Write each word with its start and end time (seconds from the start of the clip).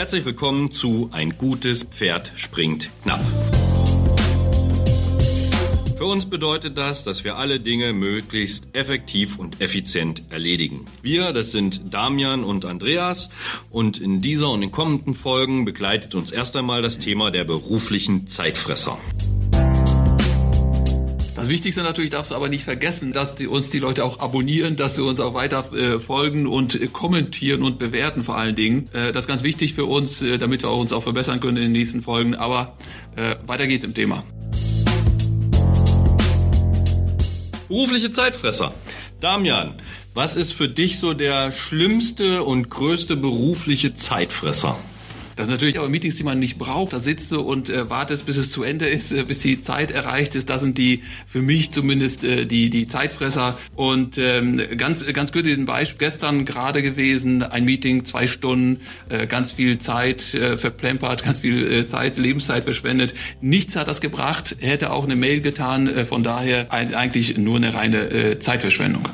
Herzlich 0.00 0.24
willkommen 0.24 0.72
zu 0.72 1.10
Ein 1.12 1.36
gutes 1.36 1.82
Pferd 1.82 2.32
springt 2.34 2.88
knapp. 3.02 3.20
Für 5.98 6.06
uns 6.06 6.24
bedeutet 6.24 6.78
das, 6.78 7.04
dass 7.04 7.22
wir 7.22 7.36
alle 7.36 7.60
Dinge 7.60 7.92
möglichst 7.92 8.74
effektiv 8.74 9.38
und 9.38 9.60
effizient 9.60 10.22
erledigen. 10.30 10.86
Wir, 11.02 11.34
das 11.34 11.52
sind 11.52 11.92
Damian 11.92 12.44
und 12.44 12.64
Andreas 12.64 13.28
und 13.68 14.00
in 14.00 14.22
dieser 14.22 14.50
und 14.50 14.62
in 14.62 14.72
kommenden 14.72 15.12
Folgen 15.12 15.66
begleitet 15.66 16.14
uns 16.14 16.32
erst 16.32 16.56
einmal 16.56 16.80
das 16.80 16.98
Thema 16.98 17.30
der 17.30 17.44
beruflichen 17.44 18.26
Zeitfresser. 18.26 18.96
Das 21.40 21.48
Wichtigste 21.48 21.82
natürlich 21.82 22.10
darfst 22.10 22.32
du 22.32 22.34
aber 22.34 22.50
nicht 22.50 22.64
vergessen, 22.64 23.14
dass 23.14 23.34
die, 23.34 23.46
uns 23.46 23.70
die 23.70 23.78
Leute 23.78 24.04
auch 24.04 24.20
abonnieren, 24.20 24.76
dass 24.76 24.96
sie 24.96 25.02
uns 25.02 25.20
auch 25.20 25.32
weiter 25.32 25.72
äh, 25.72 25.98
folgen 25.98 26.46
und 26.46 26.78
äh, 26.78 26.86
kommentieren 26.86 27.62
und 27.62 27.78
bewerten 27.78 28.22
vor 28.22 28.36
allen 28.36 28.54
Dingen. 28.54 28.90
Äh, 28.92 29.10
das 29.12 29.24
ist 29.24 29.28
ganz 29.28 29.42
wichtig 29.42 29.72
für 29.72 29.86
uns, 29.86 30.20
äh, 30.20 30.36
damit 30.36 30.64
wir 30.64 30.70
uns 30.70 30.92
auch 30.92 31.02
verbessern 31.02 31.40
können 31.40 31.56
in 31.56 31.62
den 31.62 31.72
nächsten 31.72 32.02
Folgen. 32.02 32.34
Aber 32.34 32.76
äh, 33.16 33.36
weiter 33.46 33.66
geht's 33.66 33.86
im 33.86 33.94
Thema. 33.94 34.22
Berufliche 37.68 38.12
Zeitfresser. 38.12 38.74
Damian, 39.20 39.76
was 40.12 40.36
ist 40.36 40.52
für 40.52 40.68
dich 40.68 40.98
so 40.98 41.14
der 41.14 41.52
schlimmste 41.52 42.44
und 42.44 42.68
größte 42.68 43.16
berufliche 43.16 43.94
Zeitfresser? 43.94 44.78
Das 45.40 45.46
sind 45.46 45.54
natürlich 45.54 45.78
aber 45.78 45.88
Meetings, 45.88 46.16
die 46.16 46.22
man 46.22 46.38
nicht 46.38 46.58
braucht. 46.58 46.92
Da 46.92 46.98
sitzt 46.98 47.32
du 47.32 47.40
und 47.40 47.70
äh, 47.70 47.88
wartest, 47.88 48.26
bis 48.26 48.36
es 48.36 48.52
zu 48.52 48.62
Ende 48.62 48.86
ist, 48.86 49.10
äh, 49.10 49.22
bis 49.22 49.38
die 49.38 49.62
Zeit 49.62 49.90
erreicht 49.90 50.34
ist. 50.34 50.50
Das 50.50 50.60
sind 50.60 50.76
die, 50.76 51.02
für 51.26 51.40
mich 51.40 51.70
zumindest, 51.70 52.24
äh, 52.24 52.44
die, 52.44 52.68
die 52.68 52.86
Zeitfresser. 52.86 53.58
Und 53.74 54.18
ähm, 54.18 54.60
ganz, 54.76 55.06
ganz 55.14 55.32
gut 55.32 55.46
ein 55.46 55.64
Beispiel. 55.64 56.08
Gestern 56.08 56.44
gerade 56.44 56.82
gewesen, 56.82 57.42
ein 57.42 57.64
Meeting, 57.64 58.04
zwei 58.04 58.26
Stunden, 58.26 58.82
äh, 59.08 59.26
ganz 59.26 59.52
viel 59.52 59.78
Zeit 59.78 60.34
äh, 60.34 60.58
verplempert, 60.58 61.24
ganz 61.24 61.38
viel 61.38 61.72
äh, 61.72 61.86
Zeit, 61.86 62.18
Lebenszeit 62.18 62.64
verschwendet. 62.64 63.14
Nichts 63.40 63.76
hat 63.76 63.88
das 63.88 64.02
gebracht, 64.02 64.56
hätte 64.60 64.92
auch 64.92 65.04
eine 65.04 65.16
Mail 65.16 65.40
getan. 65.40 65.88
Äh, 65.88 66.04
von 66.04 66.22
daher 66.22 66.70
ein, 66.70 66.94
eigentlich 66.94 67.38
nur 67.38 67.56
eine 67.56 67.72
reine 67.72 68.10
äh, 68.10 68.38
Zeitverschwendung. 68.38 69.08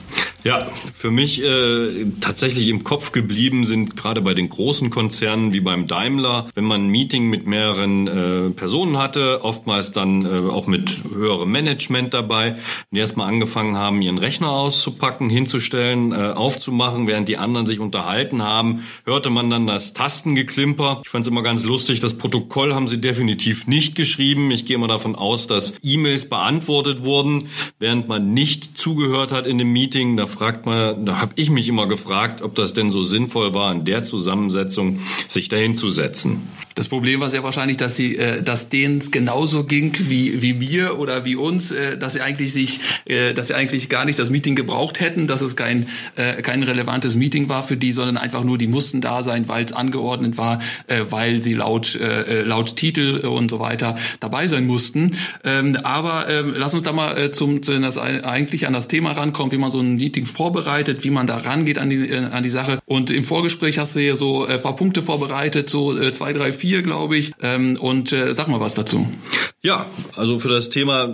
Ja, 0.46 0.60
für 0.94 1.10
mich 1.10 1.42
äh, 1.42 2.06
tatsächlich 2.20 2.68
im 2.68 2.84
Kopf 2.84 3.10
geblieben 3.10 3.64
sind 3.64 3.96
gerade 3.96 4.20
bei 4.20 4.32
den 4.32 4.48
großen 4.48 4.90
Konzernen 4.90 5.52
wie 5.52 5.58
beim 5.58 5.86
Daimler, 5.86 6.46
wenn 6.54 6.62
man 6.62 6.84
ein 6.84 6.88
Meeting 6.88 7.28
mit 7.28 7.48
mehreren 7.48 8.06
äh, 8.06 8.50
Personen 8.50 8.96
hatte, 8.96 9.42
oftmals 9.42 9.90
dann 9.90 10.24
äh, 10.24 10.48
auch 10.48 10.68
mit 10.68 11.00
höherem 11.12 11.50
Management 11.50 12.14
dabei, 12.14 12.58
die 12.92 12.98
erstmal 12.98 13.26
angefangen 13.26 13.76
haben, 13.76 14.00
ihren 14.02 14.18
Rechner 14.18 14.52
auszupacken, 14.52 15.30
hinzustellen, 15.30 16.12
äh, 16.12 16.32
aufzumachen, 16.36 17.08
während 17.08 17.28
die 17.28 17.38
anderen 17.38 17.66
sich 17.66 17.80
unterhalten 17.80 18.40
haben, 18.44 18.84
hörte 19.04 19.30
man 19.30 19.50
dann 19.50 19.66
das 19.66 19.94
Tastengeklimper. 19.94 21.02
Ich 21.02 21.10
fand 21.10 21.26
es 21.26 21.28
immer 21.28 21.42
ganz 21.42 21.64
lustig, 21.64 21.98
das 21.98 22.18
Protokoll 22.18 22.72
haben 22.72 22.86
sie 22.86 23.00
definitiv 23.00 23.66
nicht 23.66 23.96
geschrieben. 23.96 24.52
Ich 24.52 24.64
gehe 24.64 24.78
mal 24.78 24.86
davon 24.86 25.16
aus, 25.16 25.48
dass 25.48 25.74
E-Mails 25.82 26.28
beantwortet 26.28 27.02
wurden, 27.02 27.48
während 27.80 28.06
man 28.06 28.32
nicht 28.32 28.78
zugehört 28.78 29.32
hat 29.32 29.48
in 29.48 29.58
dem 29.58 29.72
Meeting. 29.72 30.16
Da 30.16 30.35
fragt 30.36 30.66
man, 30.66 31.06
da 31.06 31.20
habe 31.20 31.32
ich 31.36 31.50
mich 31.50 31.68
immer 31.68 31.86
gefragt, 31.86 32.42
ob 32.42 32.54
das 32.54 32.74
denn 32.74 32.90
so 32.90 33.04
sinnvoll 33.04 33.54
war, 33.54 33.72
in 33.72 33.84
der 33.84 34.04
Zusammensetzung 34.04 35.00
sich 35.28 35.48
dahin 35.48 35.74
zu 35.74 35.90
setzen. 35.90 36.48
Das 36.76 36.88
Problem 36.88 37.20
war 37.20 37.30
sehr 37.30 37.42
wahrscheinlich, 37.42 37.78
dass 37.78 37.96
sie, 37.96 38.16
äh, 38.16 38.42
dass 38.42 38.68
denen 38.68 38.98
es 38.98 39.10
genauso 39.10 39.64
ging 39.64 39.96
wie, 39.98 40.42
wie 40.42 40.52
mir 40.52 40.98
oder 40.98 41.24
wie 41.24 41.34
uns, 41.34 41.72
äh, 41.72 41.96
dass 41.96 42.12
sie 42.12 42.20
eigentlich 42.20 42.52
sich, 42.52 42.80
äh, 43.06 43.32
dass 43.32 43.48
sie 43.48 43.54
eigentlich 43.54 43.88
gar 43.88 44.04
nicht 44.04 44.18
das 44.18 44.28
Meeting 44.28 44.56
gebraucht 44.56 45.00
hätten, 45.00 45.26
dass 45.26 45.40
es 45.40 45.56
kein, 45.56 45.88
äh, 46.16 46.42
kein 46.42 46.62
relevantes 46.62 47.14
Meeting 47.14 47.48
war 47.48 47.62
für 47.62 47.78
die, 47.78 47.92
sondern 47.92 48.18
einfach 48.18 48.44
nur, 48.44 48.58
die 48.58 48.66
mussten 48.66 49.00
da 49.00 49.22
sein, 49.22 49.48
weil 49.48 49.64
es 49.64 49.72
angeordnet 49.72 50.36
war, 50.36 50.60
äh, 50.86 51.04
weil 51.08 51.42
sie 51.42 51.54
laut, 51.54 51.94
äh, 51.94 52.42
laut 52.42 52.76
Titel 52.76 53.26
und 53.26 53.50
so 53.50 53.58
weiter 53.58 53.96
dabei 54.20 54.46
sein 54.46 54.66
mussten. 54.66 55.16
Ähm, 55.44 55.76
aber 55.82 56.28
äh, 56.28 56.42
lass 56.42 56.74
uns 56.74 56.82
da 56.82 56.92
mal 56.92 57.16
äh, 57.16 57.30
zum, 57.30 57.62
zu 57.62 57.80
das, 57.80 57.96
eigentlich 57.96 58.66
an 58.66 58.74
das 58.74 58.86
Thema 58.86 59.12
rankommen, 59.12 59.50
wie 59.50 59.56
man 59.56 59.70
so 59.70 59.80
ein 59.80 59.96
Meeting 59.96 60.26
vorbereitet, 60.26 61.04
wie 61.04 61.10
man 61.10 61.26
da 61.26 61.38
rangeht 61.38 61.78
an 61.78 61.88
die, 61.88 62.10
äh, 62.10 62.18
an 62.18 62.42
die 62.42 62.50
Sache. 62.50 62.80
Und 62.84 63.10
im 63.10 63.24
Vorgespräch 63.24 63.78
hast 63.78 63.96
du 63.96 64.00
hier 64.00 64.16
so 64.16 64.44
ein 64.44 64.56
äh, 64.56 64.58
paar 64.58 64.76
Punkte 64.76 65.00
vorbereitet, 65.00 65.70
so 65.70 65.98
äh, 65.98 66.12
zwei, 66.12 66.34
drei, 66.34 66.52
vier 66.52 66.65
vier, 66.66 66.82
glaube 66.82 67.16
ich. 67.16 67.32
Ähm, 67.42 67.78
und 67.80 68.12
äh, 68.12 68.34
sag 68.34 68.48
mal 68.48 68.58
was 68.58 68.74
dazu. 68.74 69.06
Ja, 69.66 69.84
also 70.14 70.38
für 70.38 70.48
das 70.48 70.70
Thema 70.70 71.12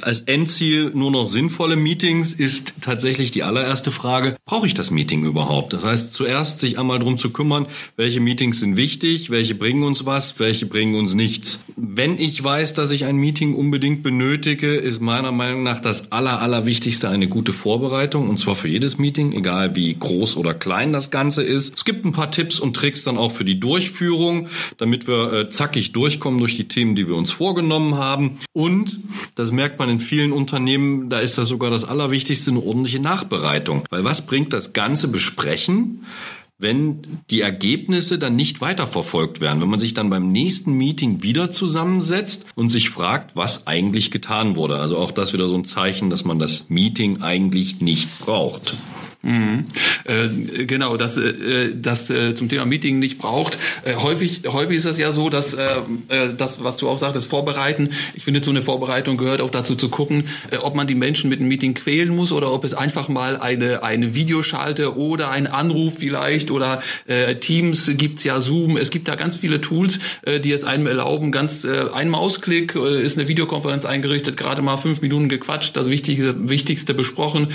als 0.00 0.22
Endziel 0.22 0.90
nur 0.92 1.12
noch 1.12 1.28
sinnvolle 1.28 1.76
Meetings 1.76 2.34
ist 2.34 2.74
tatsächlich 2.80 3.30
die 3.30 3.44
allererste 3.44 3.92
Frage, 3.92 4.34
brauche 4.44 4.66
ich 4.66 4.74
das 4.74 4.90
Meeting 4.90 5.22
überhaupt? 5.24 5.72
Das 5.72 5.84
heißt, 5.84 6.12
zuerst 6.12 6.58
sich 6.58 6.80
einmal 6.80 6.98
darum 6.98 7.16
zu 7.16 7.30
kümmern, 7.30 7.66
welche 7.94 8.18
Meetings 8.18 8.58
sind 8.58 8.76
wichtig, 8.76 9.30
welche 9.30 9.54
bringen 9.54 9.84
uns 9.84 10.04
was, 10.04 10.40
welche 10.40 10.66
bringen 10.66 10.96
uns 10.96 11.14
nichts. 11.14 11.64
Wenn 11.76 12.18
ich 12.18 12.42
weiß, 12.42 12.74
dass 12.74 12.90
ich 12.90 13.04
ein 13.04 13.18
Meeting 13.18 13.54
unbedingt 13.54 14.02
benötige, 14.02 14.74
ist 14.74 15.00
meiner 15.00 15.30
Meinung 15.30 15.62
nach 15.62 15.78
das 15.78 16.10
aller, 16.10 16.42
allerwichtigste 16.42 17.08
eine 17.08 17.28
gute 17.28 17.52
Vorbereitung 17.52 18.28
und 18.28 18.40
zwar 18.40 18.56
für 18.56 18.66
jedes 18.66 18.98
Meeting, 18.98 19.32
egal 19.32 19.76
wie 19.76 19.94
groß 19.94 20.36
oder 20.36 20.54
klein 20.54 20.92
das 20.92 21.12
Ganze 21.12 21.44
ist. 21.44 21.76
Es 21.76 21.84
gibt 21.84 22.04
ein 22.04 22.10
paar 22.10 22.32
Tipps 22.32 22.58
und 22.58 22.74
Tricks 22.74 23.04
dann 23.04 23.16
auch 23.16 23.30
für 23.30 23.44
die 23.44 23.60
Durchführung, 23.60 24.48
damit 24.76 25.06
wir 25.06 25.32
äh, 25.32 25.50
zackig 25.50 25.92
durchkommen 25.92 26.40
durch 26.40 26.56
die 26.56 26.66
Themen, 26.66 26.96
die 26.96 27.06
wir 27.06 27.14
uns 27.14 27.30
vorgenommen 27.30 27.75
genommen 27.76 27.96
haben. 27.96 28.38
Und, 28.52 29.00
das 29.34 29.52
merkt 29.52 29.78
man 29.78 29.88
in 29.90 30.00
vielen 30.00 30.32
Unternehmen, 30.32 31.08
da 31.08 31.18
ist 31.20 31.38
das 31.38 31.48
sogar 31.48 31.70
das 31.70 31.84
Allerwichtigste, 31.84 32.50
eine 32.50 32.62
ordentliche 32.62 33.00
Nachbereitung. 33.00 33.84
Weil 33.90 34.04
was 34.04 34.26
bringt 34.26 34.52
das 34.52 34.72
ganze 34.72 35.08
Besprechen? 35.08 36.04
wenn 36.58 37.02
die 37.28 37.42
Ergebnisse 37.42 38.18
dann 38.18 38.34
nicht 38.34 38.62
weiterverfolgt 38.62 39.42
werden, 39.42 39.60
wenn 39.60 39.68
man 39.68 39.78
sich 39.78 39.92
dann 39.92 40.08
beim 40.08 40.32
nächsten 40.32 40.72
Meeting 40.72 41.22
wieder 41.22 41.50
zusammensetzt 41.50 42.46
und 42.54 42.70
sich 42.70 42.88
fragt, 42.88 43.36
was 43.36 43.66
eigentlich 43.66 44.10
getan 44.10 44.56
wurde. 44.56 44.78
Also 44.78 44.96
auch 44.96 45.10
das 45.10 45.34
wieder 45.34 45.48
so 45.48 45.54
ein 45.54 45.66
Zeichen, 45.66 46.08
dass 46.08 46.24
man 46.24 46.38
das 46.38 46.70
Meeting 46.70 47.20
eigentlich 47.20 47.82
nicht 47.82 48.20
braucht. 48.20 48.74
Mhm. 49.26 49.64
Äh, 50.04 50.64
genau, 50.66 50.96
dass 50.96 51.16
äh, 51.16 51.72
das 51.74 52.10
äh, 52.10 52.34
zum 52.36 52.48
Thema 52.48 52.64
Meeting 52.64 53.00
nicht 53.00 53.18
braucht. 53.18 53.58
Äh, 53.84 53.96
häufig, 53.96 54.42
häufig 54.46 54.76
ist 54.76 54.86
das 54.86 54.98
ja 54.98 55.10
so, 55.10 55.30
dass 55.30 55.54
äh, 55.54 55.64
äh, 56.08 56.28
das, 56.36 56.62
was 56.62 56.76
du 56.76 56.88
auch 56.88 56.98
sagtest, 56.98 57.28
vorbereiten. 57.28 57.90
Ich 58.14 58.22
finde, 58.22 58.42
so 58.42 58.52
eine 58.52 58.62
Vorbereitung 58.62 59.16
gehört 59.16 59.40
auch 59.40 59.50
dazu 59.50 59.74
zu 59.74 59.88
gucken, 59.88 60.28
äh, 60.52 60.58
ob 60.58 60.76
man 60.76 60.86
die 60.86 60.94
Menschen 60.94 61.28
mit 61.28 61.40
einem 61.40 61.48
Meeting 61.48 61.74
quälen 61.74 62.14
muss 62.14 62.30
oder 62.30 62.52
ob 62.52 62.64
es 62.64 62.72
einfach 62.72 63.08
mal 63.08 63.36
eine 63.36 63.82
eine 63.82 64.14
Videoschalte 64.14 64.96
oder 64.96 65.30
ein 65.30 65.48
Anruf 65.48 65.94
vielleicht 65.98 66.52
oder 66.52 66.82
äh, 67.06 67.34
Teams 67.36 67.90
gibt's 67.96 68.22
ja 68.22 68.40
Zoom. 68.40 68.76
Es 68.76 68.90
gibt 68.90 69.08
da 69.08 69.16
ganz 69.16 69.36
viele 69.38 69.60
Tools, 69.60 69.98
äh, 70.22 70.38
die 70.38 70.52
es 70.52 70.62
einem 70.62 70.86
erlauben, 70.86 71.32
ganz 71.32 71.64
äh, 71.64 71.86
ein 71.92 72.10
Mausklick 72.10 72.76
äh, 72.76 73.02
ist 73.02 73.18
eine 73.18 73.26
Videokonferenz 73.26 73.84
eingerichtet, 73.84 74.36
gerade 74.36 74.62
mal 74.62 74.76
fünf 74.76 75.02
Minuten 75.02 75.28
gequatscht, 75.28 75.76
das 75.76 75.90
Wichtigste, 75.90 76.48
Wichtigste 76.48 76.94
besprochen 76.94 77.48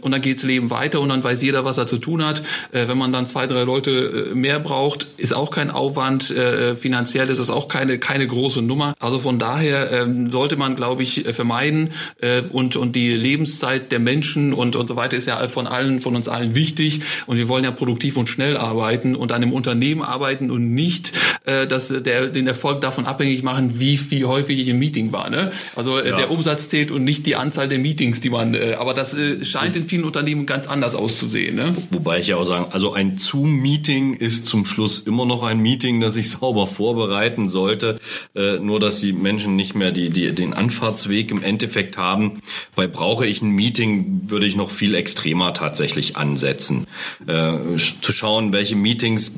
und 0.00 0.10
dann 0.10 0.20
geht's 0.20 0.42
Leben 0.42 0.70
weiter 0.70 0.95
weiter 0.96 1.00
und 1.00 1.08
dann 1.08 1.22
weiß 1.22 1.42
jeder, 1.42 1.64
was 1.64 1.78
er 1.78 1.86
zu 1.86 1.98
tun 1.98 2.24
hat. 2.24 2.42
Äh, 2.72 2.88
wenn 2.88 2.98
man 2.98 3.12
dann 3.12 3.26
zwei, 3.26 3.46
drei 3.46 3.62
Leute 3.62 4.30
äh, 4.30 4.34
mehr 4.34 4.60
braucht, 4.60 5.06
ist 5.16 5.34
auch 5.34 5.50
kein 5.50 5.70
Aufwand. 5.70 6.30
Äh, 6.30 6.76
finanziell 6.76 7.28
ist 7.30 7.38
es 7.38 7.50
auch 7.50 7.68
keine, 7.68 7.98
keine 7.98 8.26
große 8.26 8.62
Nummer. 8.62 8.94
Also 8.98 9.18
von 9.18 9.38
daher 9.38 9.90
ähm, 9.92 10.30
sollte 10.30 10.56
man, 10.56 10.76
glaube 10.76 11.02
ich, 11.02 11.26
äh, 11.26 11.32
vermeiden 11.32 11.92
äh, 12.20 12.42
und, 12.50 12.76
und 12.76 12.96
die 12.96 13.14
Lebenszeit 13.14 13.92
der 13.92 13.98
Menschen 13.98 14.52
und, 14.52 14.76
und 14.76 14.88
so 14.88 14.96
weiter 14.96 15.16
ist 15.16 15.26
ja 15.26 15.46
von 15.48 15.66
allen, 15.66 16.00
von 16.00 16.16
uns 16.16 16.28
allen 16.28 16.54
wichtig 16.54 17.00
und 17.26 17.36
wir 17.36 17.48
wollen 17.48 17.64
ja 17.64 17.70
produktiv 17.70 18.16
und 18.16 18.28
schnell 18.28 18.56
arbeiten 18.56 19.14
und 19.14 19.32
an 19.32 19.42
einem 19.42 19.52
Unternehmen 19.52 20.02
arbeiten 20.02 20.50
und 20.50 20.74
nicht 20.74 21.12
äh, 21.46 21.66
dass 21.66 21.88
der, 21.88 22.26
den 22.28 22.46
Erfolg 22.46 22.80
davon 22.80 23.06
abhängig 23.06 23.42
machen, 23.42 23.78
wie 23.78 23.96
viel 23.96 24.26
häufig 24.26 24.58
ich 24.58 24.68
im 24.68 24.78
Meeting 24.78 25.12
war. 25.12 25.30
Ne? 25.30 25.52
Also 25.74 25.98
äh, 25.98 26.10
ja. 26.10 26.16
der 26.16 26.30
Umsatz 26.30 26.68
zählt 26.68 26.90
und 26.90 27.04
nicht 27.04 27.24
die 27.26 27.36
Anzahl 27.36 27.68
der 27.68 27.78
Meetings, 27.78 28.20
die 28.20 28.30
man, 28.30 28.54
äh, 28.54 28.74
aber 28.78 28.94
das 28.94 29.14
äh, 29.14 29.44
scheint 29.44 29.76
in 29.76 29.84
vielen 29.84 30.04
Unternehmen 30.04 30.46
ganz 30.46 30.66
anders 30.66 30.85
auszusehen. 30.94 31.56
Ne? 31.56 31.74
Wobei 31.90 32.20
ich 32.20 32.28
ja 32.28 32.36
auch 32.36 32.44
sagen, 32.44 32.66
also 32.70 32.92
ein 32.92 33.18
Zoom-Meeting 33.18 34.14
ist 34.14 34.46
zum 34.46 34.64
Schluss 34.64 35.00
immer 35.00 35.26
noch 35.26 35.42
ein 35.42 35.60
Meeting, 35.60 36.00
das 36.00 36.16
ich 36.16 36.30
sauber 36.36 36.66
vorbereiten 36.66 37.48
sollte. 37.48 38.00
Äh, 38.34 38.58
nur, 38.58 38.80
dass 38.80 39.00
die 39.00 39.12
Menschen 39.12 39.56
nicht 39.56 39.74
mehr 39.74 39.92
die, 39.92 40.10
die, 40.10 40.34
den 40.34 40.54
Anfahrtsweg 40.54 41.30
im 41.30 41.42
Endeffekt 41.42 41.96
haben. 41.96 42.42
Bei 42.74 42.86
brauche 42.86 43.26
ich 43.26 43.42
ein 43.42 43.50
Meeting, 43.50 44.22
würde 44.26 44.46
ich 44.46 44.56
noch 44.56 44.70
viel 44.70 44.94
extremer 44.94 45.54
tatsächlich 45.54 46.16
ansetzen. 46.16 46.86
Äh, 47.26 47.76
zu 47.76 48.12
schauen, 48.12 48.52
welche 48.52 48.76
Meetings 48.76 49.32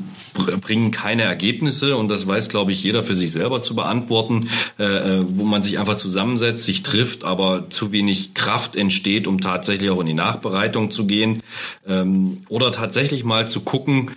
bringen 0.61 0.91
keine 0.91 1.23
Ergebnisse 1.23 1.97
und 1.97 2.09
das 2.09 2.27
weiß, 2.27 2.49
glaube 2.49 2.73
ich, 2.73 2.83
jeder 2.83 3.03
für 3.03 3.17
sich 3.17 3.33
selber 3.33 3.61
zu 3.61 3.75
beantworten, 3.75 4.49
äh, 4.79 4.85
äh, 4.85 5.25
wo 5.29 5.45
man 5.45 5.63
sich 5.63 5.79
einfach 5.79 5.97
zusammensetzt, 5.97 6.65
sich 6.65 6.83
trifft, 6.83 7.25
aber 7.25 7.71
zu 7.71 7.93
wenig 7.93 8.35
Kraft 8.35 8.77
entsteht, 8.77 9.27
um 9.27 9.41
tatsächlich 9.41 9.91
auch 9.91 10.01
in 10.01 10.07
die 10.07 10.15
Nachbereitung 10.15 10.91
zu 10.91 11.07
gehen 11.07 11.28
ähm, 11.87 12.39
oder 12.49 12.73
tatsächlich 12.73 13.25
mal 13.25 13.49
zu 13.49 13.61
gucken, 13.61 14.11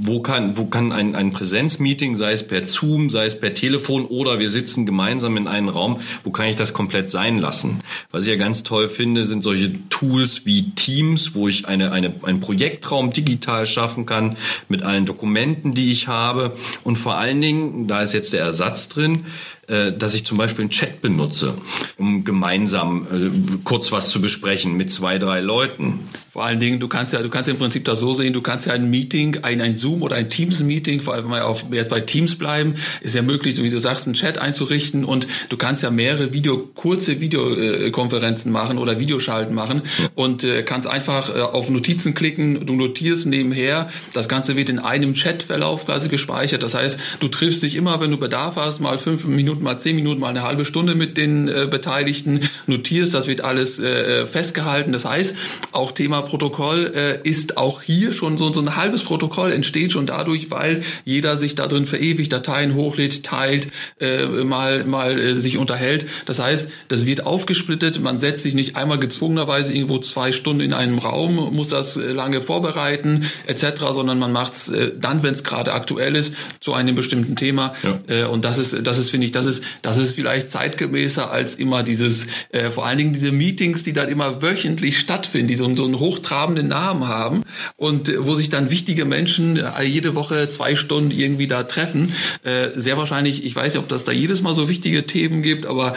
wo 0.00 0.20
kann, 0.20 0.56
wo 0.56 0.66
kann 0.66 0.92
ein, 0.92 1.14
ein 1.14 1.30
Präsenzmeeting, 1.30 2.16
sei 2.16 2.32
es 2.32 2.46
per 2.46 2.66
Zoom, 2.66 3.10
sei 3.10 3.26
es 3.26 3.38
per 3.38 3.54
Telefon 3.54 4.04
oder 4.06 4.38
wir 4.38 4.50
sitzen 4.50 4.86
gemeinsam 4.86 5.36
in 5.36 5.46
einem 5.48 5.68
Raum, 5.68 6.00
wo 6.24 6.30
kann 6.30 6.46
ich 6.46 6.56
das 6.56 6.72
komplett 6.72 7.10
sein 7.10 7.38
lassen? 7.38 7.80
Was 8.10 8.22
ich 8.22 8.30
ja 8.30 8.36
ganz 8.36 8.62
toll 8.62 8.88
finde, 8.88 9.26
sind 9.26 9.42
solche 9.42 9.72
Tools 9.88 10.46
wie 10.46 10.70
Teams, 10.70 11.34
wo 11.34 11.48
ich 11.48 11.66
eine, 11.66 11.92
eine, 11.92 12.14
einen 12.22 12.40
Projektraum 12.40 13.12
digital 13.12 13.66
schaffen 13.66 14.06
kann 14.06 14.36
mit 14.68 14.82
allen 14.82 15.06
Dokumenten, 15.06 15.74
die 15.74 15.92
ich 15.92 16.08
habe 16.08 16.56
und 16.84 16.96
vor 16.96 17.16
allen 17.16 17.40
Dingen, 17.40 17.86
da 17.86 18.02
ist 18.02 18.12
jetzt 18.12 18.32
der 18.32 18.40
Ersatz 18.40 18.88
drin, 18.88 19.24
dass 19.66 20.14
ich 20.14 20.24
zum 20.24 20.38
Beispiel 20.38 20.62
einen 20.62 20.70
Chat 20.70 21.02
benutze, 21.02 21.58
um 21.96 22.24
gemeinsam 22.24 23.06
äh, 23.10 23.58
kurz 23.64 23.92
was 23.92 24.10
zu 24.10 24.20
besprechen 24.20 24.76
mit 24.76 24.92
zwei, 24.92 25.18
drei 25.18 25.40
Leuten. 25.40 26.00
Vor 26.30 26.44
allen 26.44 26.60
Dingen, 26.60 26.80
du 26.80 26.88
kannst 26.88 27.14
ja, 27.14 27.22
du 27.22 27.30
kannst 27.30 27.48
im 27.48 27.56
Prinzip 27.56 27.86
das 27.86 27.98
so 27.98 28.12
sehen, 28.12 28.34
du 28.34 28.42
kannst 28.42 28.66
ja 28.66 28.74
ein 28.74 28.90
Meeting, 28.90 29.38
ein, 29.42 29.62
ein 29.62 29.76
Zoom 29.76 30.02
oder 30.02 30.16
ein 30.16 30.28
Teams-Meeting, 30.28 31.00
vor 31.00 31.14
allem 31.14 31.24
wenn 31.24 31.32
wir 31.32 31.46
auf, 31.46 31.64
jetzt 31.72 31.88
bei 31.88 32.00
Teams 32.00 32.36
bleiben, 32.36 32.74
ist 33.00 33.14
ja 33.14 33.22
möglich, 33.22 33.56
so 33.56 33.64
wie 33.64 33.70
du 33.70 33.80
sagst, 33.80 34.06
einen 34.06 34.12
Chat 34.12 34.36
einzurichten 34.36 35.04
und 35.04 35.26
du 35.48 35.56
kannst 35.56 35.82
ja 35.82 35.90
mehrere 35.90 36.34
Video, 36.34 36.68
kurze 36.74 37.20
Videokonferenzen 37.20 38.52
machen 38.52 38.76
oder 38.76 39.00
Videoschalten 39.00 39.54
machen 39.54 39.80
und 40.14 40.44
äh, 40.44 40.62
kannst 40.62 40.86
einfach 40.86 41.34
äh, 41.34 41.40
auf 41.40 41.70
Notizen 41.70 42.12
klicken, 42.12 42.66
du 42.66 42.74
notierst 42.74 43.26
nebenher, 43.26 43.88
das 44.12 44.28
Ganze 44.28 44.56
wird 44.56 44.68
in 44.68 44.78
einem 44.78 45.14
Chatverlauf 45.14 45.86
quasi 45.86 46.10
gespeichert. 46.10 46.62
Das 46.62 46.74
heißt, 46.74 47.00
du 47.20 47.28
triffst 47.28 47.62
dich 47.62 47.76
immer, 47.76 48.00
wenn 48.02 48.10
du 48.10 48.18
Bedarf 48.18 48.56
hast, 48.56 48.80
mal 48.80 48.98
fünf 48.98 49.24
Minuten, 49.24 49.55
mal 49.62 49.78
zehn 49.78 49.96
Minuten, 49.96 50.20
mal 50.20 50.28
eine 50.28 50.42
halbe 50.42 50.64
Stunde 50.64 50.94
mit 50.94 51.16
den 51.16 51.48
äh, 51.48 51.66
Beteiligten, 51.70 52.40
notierst, 52.66 53.14
das 53.14 53.28
wird 53.28 53.42
alles 53.42 53.78
äh, 53.78 54.26
festgehalten. 54.26 54.92
Das 54.92 55.04
heißt, 55.04 55.36
auch 55.72 55.92
Thema 55.92 56.22
Protokoll 56.22 56.92
äh, 56.94 57.28
ist 57.28 57.56
auch 57.56 57.82
hier 57.82 58.12
schon 58.12 58.36
so, 58.36 58.52
so 58.52 58.60
ein 58.60 58.76
halbes 58.76 59.02
Protokoll 59.02 59.52
entsteht 59.52 59.92
schon 59.92 60.06
dadurch, 60.06 60.50
weil 60.50 60.82
jeder 61.04 61.36
sich 61.36 61.54
da 61.54 61.66
drin 61.66 61.86
verewigt, 61.86 62.32
Dateien 62.32 62.74
hochlädt, 62.74 63.24
teilt, 63.24 63.68
äh, 64.00 64.26
mal, 64.26 64.84
mal 64.84 65.18
äh, 65.18 65.34
sich 65.34 65.58
unterhält. 65.58 66.06
Das 66.26 66.38
heißt, 66.38 66.70
das 66.88 67.06
wird 67.06 67.24
aufgesplittet, 67.24 68.00
man 68.00 68.18
setzt 68.18 68.42
sich 68.42 68.54
nicht 68.54 68.76
einmal 68.76 68.98
gezwungenerweise 68.98 69.72
irgendwo 69.72 69.98
zwei 69.98 70.32
Stunden 70.32 70.60
in 70.60 70.72
einem 70.72 70.98
Raum, 70.98 71.54
muss 71.54 71.68
das 71.68 71.96
äh, 71.96 72.12
lange 72.12 72.40
vorbereiten 72.40 73.26
etc., 73.46 73.66
sondern 73.92 74.18
man 74.18 74.32
macht 74.32 74.52
es 74.52 74.68
äh, 74.68 74.92
dann, 74.98 75.22
wenn 75.22 75.34
es 75.34 75.44
gerade 75.44 75.72
aktuell 75.72 76.16
ist, 76.16 76.34
zu 76.60 76.74
einem 76.74 76.94
bestimmten 76.94 77.36
Thema. 77.36 77.74
Ja. 77.82 78.22
Äh, 78.22 78.24
und 78.26 78.44
das 78.44 78.58
ist, 78.58 78.86
das 78.86 78.98
ist, 78.98 79.10
finde 79.10 79.26
ich, 79.26 79.32
das 79.32 79.45
ist, 79.46 79.64
das 79.82 79.98
ist 79.98 80.14
vielleicht 80.14 80.50
zeitgemäßer 80.50 81.30
als 81.30 81.54
immer 81.54 81.82
dieses, 81.82 82.26
äh, 82.50 82.70
vor 82.70 82.86
allen 82.86 82.98
Dingen 82.98 83.12
diese 83.12 83.32
Meetings, 83.32 83.82
die 83.82 83.92
dann 83.92 84.08
immer 84.08 84.42
wöchentlich 84.42 84.98
stattfinden, 84.98 85.48
die 85.48 85.56
so, 85.56 85.74
so 85.76 85.86
ein 85.86 85.98
hoch 85.98 86.16
hochtrabenden 86.16 86.68
Namen 86.68 87.06
haben 87.06 87.42
und 87.76 88.08
äh, 88.08 88.26
wo 88.26 88.34
sich 88.34 88.48
dann 88.48 88.70
wichtige 88.70 89.04
Menschen 89.04 89.56
äh, 89.56 89.82
jede 89.82 90.14
Woche 90.14 90.48
zwei 90.48 90.74
Stunden 90.74 91.10
irgendwie 91.10 91.46
da 91.46 91.64
treffen. 91.64 92.12
Äh, 92.42 92.70
sehr 92.76 92.96
wahrscheinlich, 92.96 93.44
ich 93.44 93.54
weiß 93.54 93.74
nicht, 93.74 93.82
ob 93.82 93.88
das 93.88 94.04
da 94.04 94.12
jedes 94.12 94.42
Mal 94.42 94.54
so 94.54 94.68
wichtige 94.68 95.06
Themen 95.06 95.42
gibt, 95.42 95.66
aber 95.66 95.94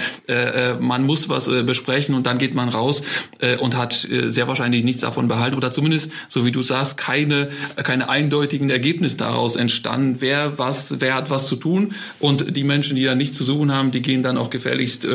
man 0.80 1.06
muss 1.06 1.30
was 1.30 1.50
besprechen 1.66 2.16
und 2.16 2.26
dann 2.26 2.38
geht 2.38 2.54
man 2.54 2.70
raus 2.70 3.04
und 3.60 3.76
hat 3.76 4.08
sehr 4.28 4.48
wahrscheinlich 4.48 4.84
nichts 4.84 5.02
davon 5.02 5.28
behalten 5.28 5.56
oder 5.56 5.72
zumindest, 5.72 6.12
so 6.28 6.46
wie 6.46 6.52
du 6.52 6.62
sagst, 6.62 6.98
keine, 6.98 7.50
keine 7.84 8.10
eindeutigen 8.10 8.70
Ergebnisse 8.70 9.18
daraus 9.18 9.56
entstanden, 9.56 10.18
wer 10.20 10.58
was, 10.58 11.00
wer 11.00 11.16
hat 11.16 11.30
was 11.30 11.48
zu 11.48 11.56
tun 11.56 11.94
und 12.20 12.56
die 12.56 12.64
Menschen, 12.64 12.96
die 12.96 13.04
da 13.04 13.16
nichts 13.16 13.38
zu 13.40 13.44
suchen 13.46 13.74
haben, 13.74 13.92
die 13.92 14.02
gehen 14.02 14.22
dann 14.22 14.38
auch 14.38 14.50
gefährlichst 14.50 15.08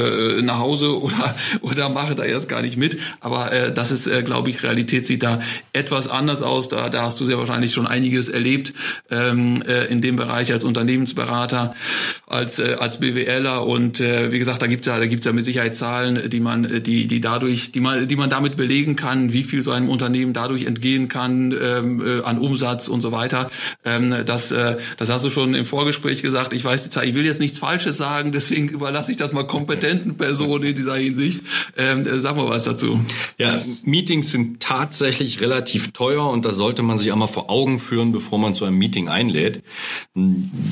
nach 0.42 0.58
Hause 0.58 1.00
oder, 1.02 1.34
oder 1.60 1.88
machen 1.88 2.16
da 2.16 2.24
erst 2.24 2.48
gar 2.48 2.62
nicht 2.62 2.76
mit. 2.76 2.98
Aber 3.20 3.70
das 3.74 3.90
ist, 3.90 4.10
glaube 4.24 4.50
ich, 4.50 4.62
Realität 4.62 5.06
sieht 5.06 5.22
da 5.22 5.40
etwas 5.72 6.08
anders 6.08 6.42
aus. 6.42 6.68
Da, 6.68 6.88
da 6.88 7.02
hast 7.02 7.20
du 7.20 7.24
sehr 7.24 7.38
wahrscheinlich 7.38 7.72
schon 7.72 7.86
einiges 7.86 8.28
erlebt 8.28 8.72
ähm, 9.10 9.62
äh, 9.66 9.86
in 9.86 10.00
dem 10.00 10.16
Bereich 10.16 10.52
als 10.52 10.64
Unternehmensberater, 10.64 11.74
als, 12.26 12.58
äh, 12.58 12.76
als 12.78 13.00
BWLer. 13.00 13.66
Und 13.66 14.00
äh, 14.00 14.32
wie 14.32 14.38
gesagt, 14.38 14.62
da 14.62 14.66
gibt's 14.66 14.86
ja, 14.86 14.98
da 14.98 15.06
gibt's 15.06 15.26
ja 15.26 15.32
mit 15.32 15.44
Sicherheit 15.44 15.76
Zahlen, 15.76 16.30
die 16.30 16.40
man, 16.40 16.82
die, 16.82 17.06
die 17.06 17.20
dadurch, 17.20 17.72
die 17.72 17.80
man, 17.80 18.08
die 18.08 18.16
man 18.16 18.30
damit 18.30 18.56
belegen 18.56 18.96
kann, 18.96 19.32
wie 19.32 19.42
viel 19.42 19.62
so 19.62 19.70
einem 19.70 19.88
Unternehmen 19.88 20.32
dadurch 20.32 20.64
entgehen 20.64 21.08
kann 21.08 21.54
ähm, 21.60 22.04
äh, 22.04 22.22
an 22.22 22.38
Umsatz 22.38 22.88
und 22.88 23.00
so 23.00 23.12
weiter. 23.12 23.50
Ähm, 23.84 24.14
das, 24.24 24.52
äh, 24.52 24.76
das 24.96 25.10
hast 25.10 25.24
du 25.24 25.30
schon 25.30 25.54
im 25.54 25.64
Vorgespräch 25.64 26.22
gesagt. 26.22 26.52
Ich 26.52 26.64
weiß 26.64 26.90
ich 27.04 27.14
will 27.14 27.24
jetzt 27.24 27.40
nichts 27.40 27.58
Falsches 27.58 27.96
sagen, 27.96 28.13
deswegen 28.22 28.68
überlasse 28.68 29.10
ich 29.10 29.16
das 29.16 29.32
mal 29.32 29.46
kompetenten 29.46 30.16
Personen 30.16 30.64
in 30.64 30.74
dieser 30.74 30.96
Hinsicht. 30.96 31.42
Ähm, 31.76 32.06
äh, 32.06 32.18
sag 32.18 32.36
mal 32.36 32.48
was 32.48 32.64
dazu. 32.64 33.00
Ja, 33.38 33.60
Meetings 33.84 34.30
sind 34.30 34.60
tatsächlich 34.60 35.40
relativ 35.40 35.92
teuer 35.92 36.28
und 36.28 36.44
das 36.44 36.56
sollte 36.56 36.82
man 36.82 36.98
sich 36.98 37.12
einmal 37.12 37.28
vor 37.28 37.50
Augen 37.50 37.78
führen, 37.78 38.12
bevor 38.12 38.38
man 38.38 38.54
zu 38.54 38.64
einem 38.64 38.78
Meeting 38.78 39.08
einlädt. 39.08 39.62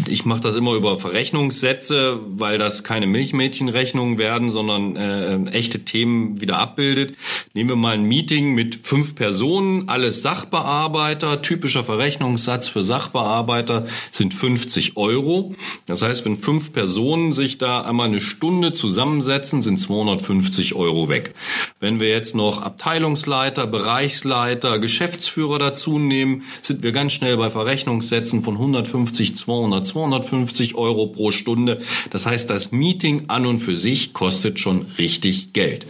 Ich 0.09 0.25
mache 0.25 0.41
das 0.41 0.57
immer 0.57 0.75
über 0.75 0.99
Verrechnungssätze, 0.99 2.21
weil 2.27 2.59
das 2.59 2.85
keine 2.85 3.07
Milchmädchenrechnungen 3.07 4.19
werden, 4.19 4.51
sondern 4.51 4.97
äh, 4.97 5.51
echte 5.51 5.85
Themen 5.85 6.41
wieder 6.41 6.59
abbildet. 6.59 7.17
Nehmen 7.55 7.71
wir 7.71 7.77
mal 7.77 7.95
ein 7.95 8.05
Meeting 8.05 8.55
mit 8.55 8.81
fünf 8.83 9.15
Personen, 9.15 9.89
alles 9.89 10.23
Sachbearbeiter. 10.23 11.43
Typischer 11.43 11.85
Verrechnungssatz 11.85 12.69
für 12.69 12.83
Sachbearbeiter 12.83 13.87
sind 14.11 14.35
50 14.35 14.97
Euro. 14.97 15.55
Das 15.87 16.03
heißt, 16.03 16.25
wenn 16.25 16.39
fünf 16.39 16.73
Personen 16.73 17.32
sich 17.33 17.59
da 17.59 17.83
einmal 17.83 18.09
eine 18.09 18.21
Stunde 18.21 18.73
zusammensetzen, 18.73 19.63
sind 19.63 19.79
250 19.79 20.75
Euro 20.75 21.09
weg. 21.09 21.35
Wenn 21.81 22.01
wir 22.01 22.09
jetzt 22.09 22.35
noch 22.35 22.63
Abteilungsleiter, 22.63 23.67
Bereich 23.67 24.13
Bereichsleiter, 24.13 24.79
Geschäftsführer 24.79 25.59
dazu 25.59 25.99
nehmen, 25.99 26.43
sind 26.61 26.83
wir 26.83 26.93
ganz 26.93 27.13
schnell 27.13 27.37
bei 27.37 27.51
Verrechnungssätzen 27.51 28.43
von 28.43 28.55
150, 28.55 29.37
200, 29.37 29.87
250 29.87 30.75
Euro 30.75 31.07
pro 31.07 31.31
Stunde. 31.31 31.81
Das 32.11 32.27
heißt, 32.27 32.51
das 32.51 32.73
Meeting 32.73 33.25
an 33.29 33.47
und 33.47 33.59
für 33.59 33.77
sich 33.77 34.13
kostet 34.13 34.59
schon 34.59 34.87
richtig 34.99 35.53
Geld. 35.53 35.87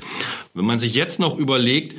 Wenn 0.54 0.66
man 0.66 0.78
sich 0.78 0.94
jetzt 0.94 1.18
noch 1.18 1.38
überlegt, 1.38 1.98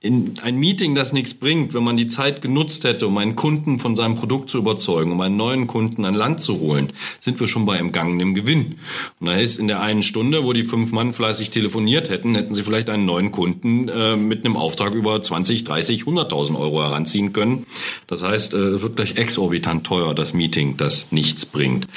in 0.00 0.38
ein 0.42 0.56
Meeting, 0.56 0.94
das 0.94 1.12
nichts 1.12 1.34
bringt, 1.34 1.74
wenn 1.74 1.82
man 1.82 1.96
die 1.96 2.06
Zeit 2.06 2.40
genutzt 2.40 2.84
hätte, 2.84 3.08
um 3.08 3.18
einen 3.18 3.34
Kunden 3.34 3.80
von 3.80 3.96
seinem 3.96 4.14
Produkt 4.14 4.48
zu 4.48 4.58
überzeugen, 4.58 5.10
um 5.10 5.20
einen 5.20 5.36
neuen 5.36 5.66
Kunden 5.66 6.04
an 6.04 6.14
Land 6.14 6.40
zu 6.40 6.60
holen, 6.60 6.92
sind 7.18 7.40
wir 7.40 7.48
schon 7.48 7.66
bei 7.66 7.78
entgangenem 7.78 8.34
Gewinn. 8.34 8.76
Und 9.18 9.26
da 9.26 9.34
ist 9.34 9.58
in 9.58 9.66
der 9.66 9.80
einen 9.80 10.04
Stunde, 10.04 10.44
wo 10.44 10.52
die 10.52 10.62
fünf 10.62 10.92
Mann 10.92 11.12
fleißig 11.12 11.50
telefoniert 11.50 12.10
hätten, 12.10 12.36
hätten 12.36 12.54
sie 12.54 12.62
vielleicht 12.62 12.90
einen 12.90 13.06
neuen 13.06 13.32
Kunden 13.32 13.88
äh, 13.88 14.16
mit 14.16 14.44
einem 14.44 14.56
Auftrag 14.56 14.94
über 14.94 15.20
20, 15.20 15.64
30, 15.64 16.02
100.000 16.02 16.56
Euro 16.56 16.80
heranziehen 16.80 17.32
können. 17.32 17.66
Das 18.06 18.22
heißt, 18.22 18.54
äh, 18.54 18.56
es 18.56 18.82
wird 18.82 18.94
gleich 18.94 19.16
exorbitant 19.16 19.84
teuer, 19.84 20.14
das 20.14 20.32
Meeting, 20.32 20.76
das 20.76 21.10
nichts 21.10 21.44
bringt. 21.44 21.88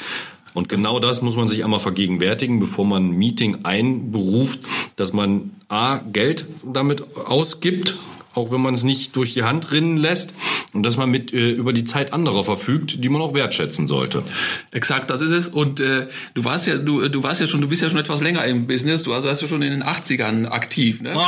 Und 0.54 0.68
genau 0.68 1.00
das 1.00 1.22
muss 1.22 1.36
man 1.36 1.48
sich 1.48 1.64
einmal 1.64 1.80
vergegenwärtigen, 1.80 2.60
bevor 2.60 2.84
man 2.84 3.10
ein 3.10 3.16
Meeting 3.16 3.64
einberuft, 3.64 4.60
dass 4.96 5.12
man 5.12 5.52
A, 5.68 5.98
Geld 5.98 6.46
damit 6.62 7.16
ausgibt, 7.16 7.96
auch 8.34 8.50
wenn 8.50 8.60
man 8.60 8.74
es 8.74 8.82
nicht 8.82 9.16
durch 9.16 9.34
die 9.34 9.44
Hand 9.44 9.72
rinnen 9.72 9.96
lässt 9.96 10.34
und 10.74 10.84
dass 10.84 10.96
man 10.96 11.10
mit 11.10 11.32
äh, 11.32 11.50
über 11.50 11.72
die 11.72 11.84
Zeit 11.84 12.12
anderer 12.12 12.44
verfügt, 12.44 13.04
die 13.04 13.08
man 13.08 13.20
auch 13.20 13.34
wertschätzen 13.34 13.86
sollte. 13.86 14.22
Exakt, 14.70 15.10
das 15.10 15.20
ist 15.20 15.32
es. 15.32 15.48
Und 15.48 15.80
äh, 15.80 16.06
du 16.34 16.44
warst 16.44 16.66
ja, 16.66 16.76
du, 16.76 17.08
du 17.08 17.22
warst 17.22 17.40
ja 17.40 17.46
schon, 17.46 17.60
du 17.60 17.68
bist 17.68 17.82
ja 17.82 17.90
schon 17.90 17.98
etwas 17.98 18.22
länger 18.22 18.44
im 18.46 18.66
Business. 18.66 19.02
Du 19.02 19.10
warst, 19.10 19.24
du 19.24 19.28
warst 19.28 19.42
ja 19.42 19.48
schon 19.48 19.60
in 19.60 19.70
den 19.70 19.82
80ern 19.84 20.46
aktiv. 20.48 21.02
Ne? 21.02 21.12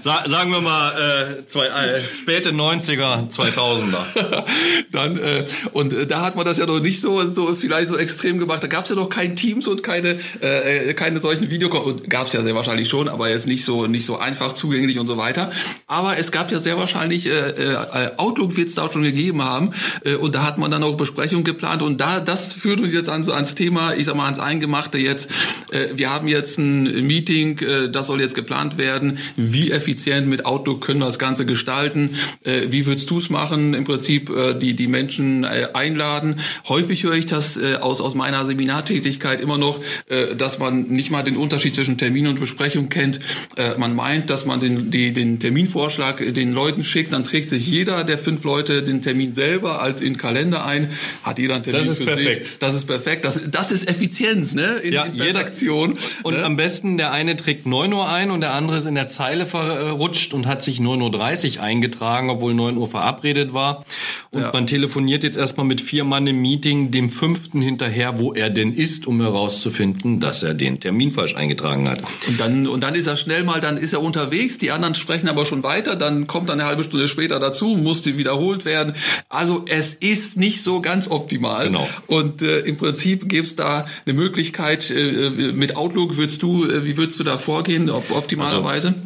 sagen 0.00 0.52
wir 0.52 0.60
mal 0.62 1.40
äh, 1.40 1.44
zwei, 1.46 1.66
äh, 1.66 2.00
späte 2.02 2.50
90er, 2.50 3.30
2000er. 3.30 4.44
Dann 4.90 5.18
äh, 5.18 5.44
und 5.72 5.92
äh, 5.92 6.06
da 6.06 6.22
hat 6.22 6.36
man 6.36 6.46
das 6.46 6.56
ja 6.58 6.66
noch 6.66 6.80
nicht 6.80 7.00
so 7.00 7.20
so 7.28 7.54
vielleicht 7.54 7.90
so 7.90 7.98
extrem 7.98 8.38
gemacht. 8.38 8.62
Da 8.62 8.68
gab 8.68 8.84
es 8.84 8.90
ja 8.90 8.96
noch 8.96 9.10
kein 9.10 9.36
Teams 9.36 9.68
und 9.68 9.82
keine 9.82 10.18
äh, 10.40 10.94
keine 10.94 11.20
solchen 11.20 11.50
Video 11.50 11.68
gab 12.08 12.26
es 12.26 12.32
ja 12.32 12.42
sehr 12.42 12.54
wahrscheinlich 12.54 12.88
schon, 12.88 13.08
aber 13.08 13.28
jetzt 13.28 13.46
nicht 13.46 13.64
so 13.64 13.86
nicht 13.86 14.06
so 14.06 14.16
einfach 14.16 14.54
zugänglich 14.54 14.98
und 14.98 15.08
so 15.08 15.18
weiter. 15.18 15.50
Aber 15.86 16.16
es 16.16 16.32
gab 16.32 16.50
ja 16.50 16.58
sehr 16.58 16.69
wahrscheinlich 16.76 17.26
äh, 17.26 17.50
äh, 17.50 18.10
Outlook 18.16 18.56
wird 18.56 18.68
es 18.68 18.74
da 18.74 18.90
schon 18.90 19.02
gegeben 19.02 19.42
haben 19.42 19.72
äh, 20.04 20.14
und 20.14 20.34
da 20.34 20.42
hat 20.42 20.58
man 20.58 20.70
dann 20.70 20.82
auch 20.82 20.96
Besprechungen 20.96 21.44
geplant 21.44 21.82
und 21.82 22.00
da 22.00 22.20
das 22.20 22.52
führt 22.52 22.80
uns 22.80 22.92
jetzt 22.92 23.08
ans, 23.08 23.28
ans 23.28 23.54
Thema, 23.54 23.94
ich 23.94 24.06
sag 24.06 24.16
mal 24.16 24.24
ans 24.24 24.38
Eingemachte 24.38 24.98
jetzt. 24.98 25.30
Äh, 25.72 25.88
wir 25.94 26.10
haben 26.10 26.28
jetzt 26.28 26.58
ein 26.58 27.06
Meeting, 27.06 27.58
äh, 27.58 27.90
das 27.90 28.06
soll 28.06 28.20
jetzt 28.20 28.34
geplant 28.34 28.78
werden. 28.78 29.18
Wie 29.36 29.70
effizient 29.70 30.28
mit 30.28 30.44
Outlook 30.44 30.82
können 30.82 31.00
wir 31.00 31.06
das 31.06 31.18
Ganze 31.18 31.46
gestalten? 31.46 32.16
Äh, 32.44 32.66
wie 32.70 32.86
würdest 32.86 33.10
du 33.10 33.18
es 33.18 33.30
machen? 33.30 33.74
Im 33.74 33.84
Prinzip 33.84 34.30
äh, 34.30 34.58
die 34.58 34.74
die 34.74 34.86
Menschen 34.86 35.44
äh, 35.44 35.68
einladen. 35.72 36.40
Häufig 36.68 37.04
höre 37.04 37.14
ich 37.14 37.26
das 37.26 37.56
äh, 37.56 37.76
aus 37.76 38.00
aus 38.00 38.14
meiner 38.14 38.44
Seminartätigkeit 38.44 39.40
immer 39.40 39.58
noch, 39.58 39.80
äh, 40.08 40.34
dass 40.36 40.58
man 40.58 40.88
nicht 40.88 41.10
mal 41.10 41.22
den 41.22 41.36
Unterschied 41.36 41.74
zwischen 41.74 41.98
Termin 41.98 42.26
und 42.26 42.38
Besprechung 42.38 42.88
kennt. 42.88 43.20
Äh, 43.56 43.78
man 43.78 43.94
meint 43.94 44.10
meint, 44.10 44.30
dass 44.30 44.44
man 44.44 44.60
den, 44.60 44.90
die, 44.90 45.12
den 45.12 45.38
Terminvorschlag 45.38 46.34
den 46.34 46.52
Leuten 46.60 46.84
schickt, 46.84 47.12
dann 47.12 47.24
trägt 47.24 47.48
sich 47.48 47.66
jeder 47.66 48.04
der 48.04 48.18
fünf 48.18 48.44
Leute 48.44 48.82
den 48.82 49.00
Termin 49.00 49.34
selber 49.34 49.80
als 49.80 50.02
in 50.02 50.12
den 50.12 50.18
Kalender 50.18 50.64
ein, 50.64 50.90
hat 51.22 51.38
jeder 51.38 51.54
einen 51.54 51.64
Termin 51.64 51.80
Das 51.80 51.88
ist 51.88 52.04
perfekt. 52.04 52.46
Sich. 52.46 52.58
Das 52.58 52.74
ist 52.74 52.84
perfekt. 52.86 53.24
Das, 53.24 53.50
das 53.50 53.72
ist 53.72 53.88
Effizienz, 53.88 54.54
ne? 54.54 54.76
In, 54.82 54.92
ja, 54.92 55.04
in 55.04 55.14
jeder 55.14 55.40
Aktion. 55.40 55.94
Und 56.22 56.34
ne? 56.34 56.44
am 56.44 56.56
besten 56.56 56.98
der 56.98 57.12
eine 57.12 57.36
trägt 57.36 57.66
9 57.66 57.92
Uhr 57.92 58.08
ein 58.08 58.30
und 58.30 58.42
der 58.42 58.52
andere 58.52 58.78
ist 58.78 58.86
in 58.86 58.94
der 58.94 59.08
Zeile 59.08 59.46
verrutscht 59.46 60.34
und 60.34 60.46
hat 60.46 60.62
sich 60.62 60.80
9.30 60.80 61.56
Uhr 61.56 61.62
eingetragen, 61.62 62.28
obwohl 62.28 62.52
9 62.52 62.76
Uhr 62.76 62.88
verabredet 62.88 63.54
war. 63.54 63.84
Und 64.30 64.42
ja. 64.42 64.50
man 64.52 64.66
telefoniert 64.66 65.24
jetzt 65.24 65.38
erstmal 65.38 65.66
mit 65.66 65.80
vier 65.80 66.04
Mann 66.04 66.26
im 66.26 66.40
Meeting 66.42 66.90
dem 66.90 67.08
fünften 67.08 67.62
hinterher, 67.62 68.18
wo 68.18 68.34
er 68.34 68.50
denn 68.50 68.74
ist, 68.74 69.06
um 69.06 69.20
herauszufinden, 69.20 70.20
dass 70.20 70.42
er 70.42 70.54
den 70.54 70.80
Termin 70.80 71.10
falsch 71.10 71.36
eingetragen 71.36 71.88
hat. 71.88 72.02
Und 72.28 72.38
dann, 72.38 72.66
und 72.66 72.82
dann 72.82 72.94
ist 72.94 73.06
er 73.06 73.16
schnell 73.16 73.44
mal, 73.44 73.60
dann 73.60 73.78
ist 73.78 73.94
er 73.94 74.02
unterwegs, 74.02 74.58
die 74.58 74.70
anderen 74.70 74.94
sprechen 74.94 75.28
aber 75.28 75.44
schon 75.46 75.62
weiter, 75.62 75.96
dann 75.96 76.26
kommt 76.26 76.49
dann 76.50 76.60
eine 76.60 76.68
halbe 76.68 76.84
Stunde 76.84 77.08
später 77.08 77.40
dazu, 77.40 77.76
musste 77.76 78.18
wiederholt 78.18 78.64
werden. 78.64 78.94
Also 79.28 79.64
es 79.68 79.94
ist 79.94 80.36
nicht 80.36 80.62
so 80.62 80.80
ganz 80.80 81.10
optimal. 81.10 81.66
Genau. 81.66 81.88
Und 82.06 82.42
äh, 82.42 82.60
im 82.60 82.76
Prinzip 82.76 83.28
gibt 83.28 83.46
es 83.46 83.56
da 83.56 83.86
eine 84.04 84.14
Möglichkeit, 84.14 84.90
äh, 84.90 85.26
äh, 85.26 85.52
mit 85.52 85.76
Outlook 85.76 86.16
würdest 86.16 86.42
du, 86.42 86.64
äh, 86.64 86.84
wie 86.84 86.96
würdest 86.96 87.18
du 87.20 87.24
da 87.24 87.38
vorgehen, 87.38 87.90
op 87.90 88.10
optimalerweise? 88.10 88.88
Also, 88.88 89.00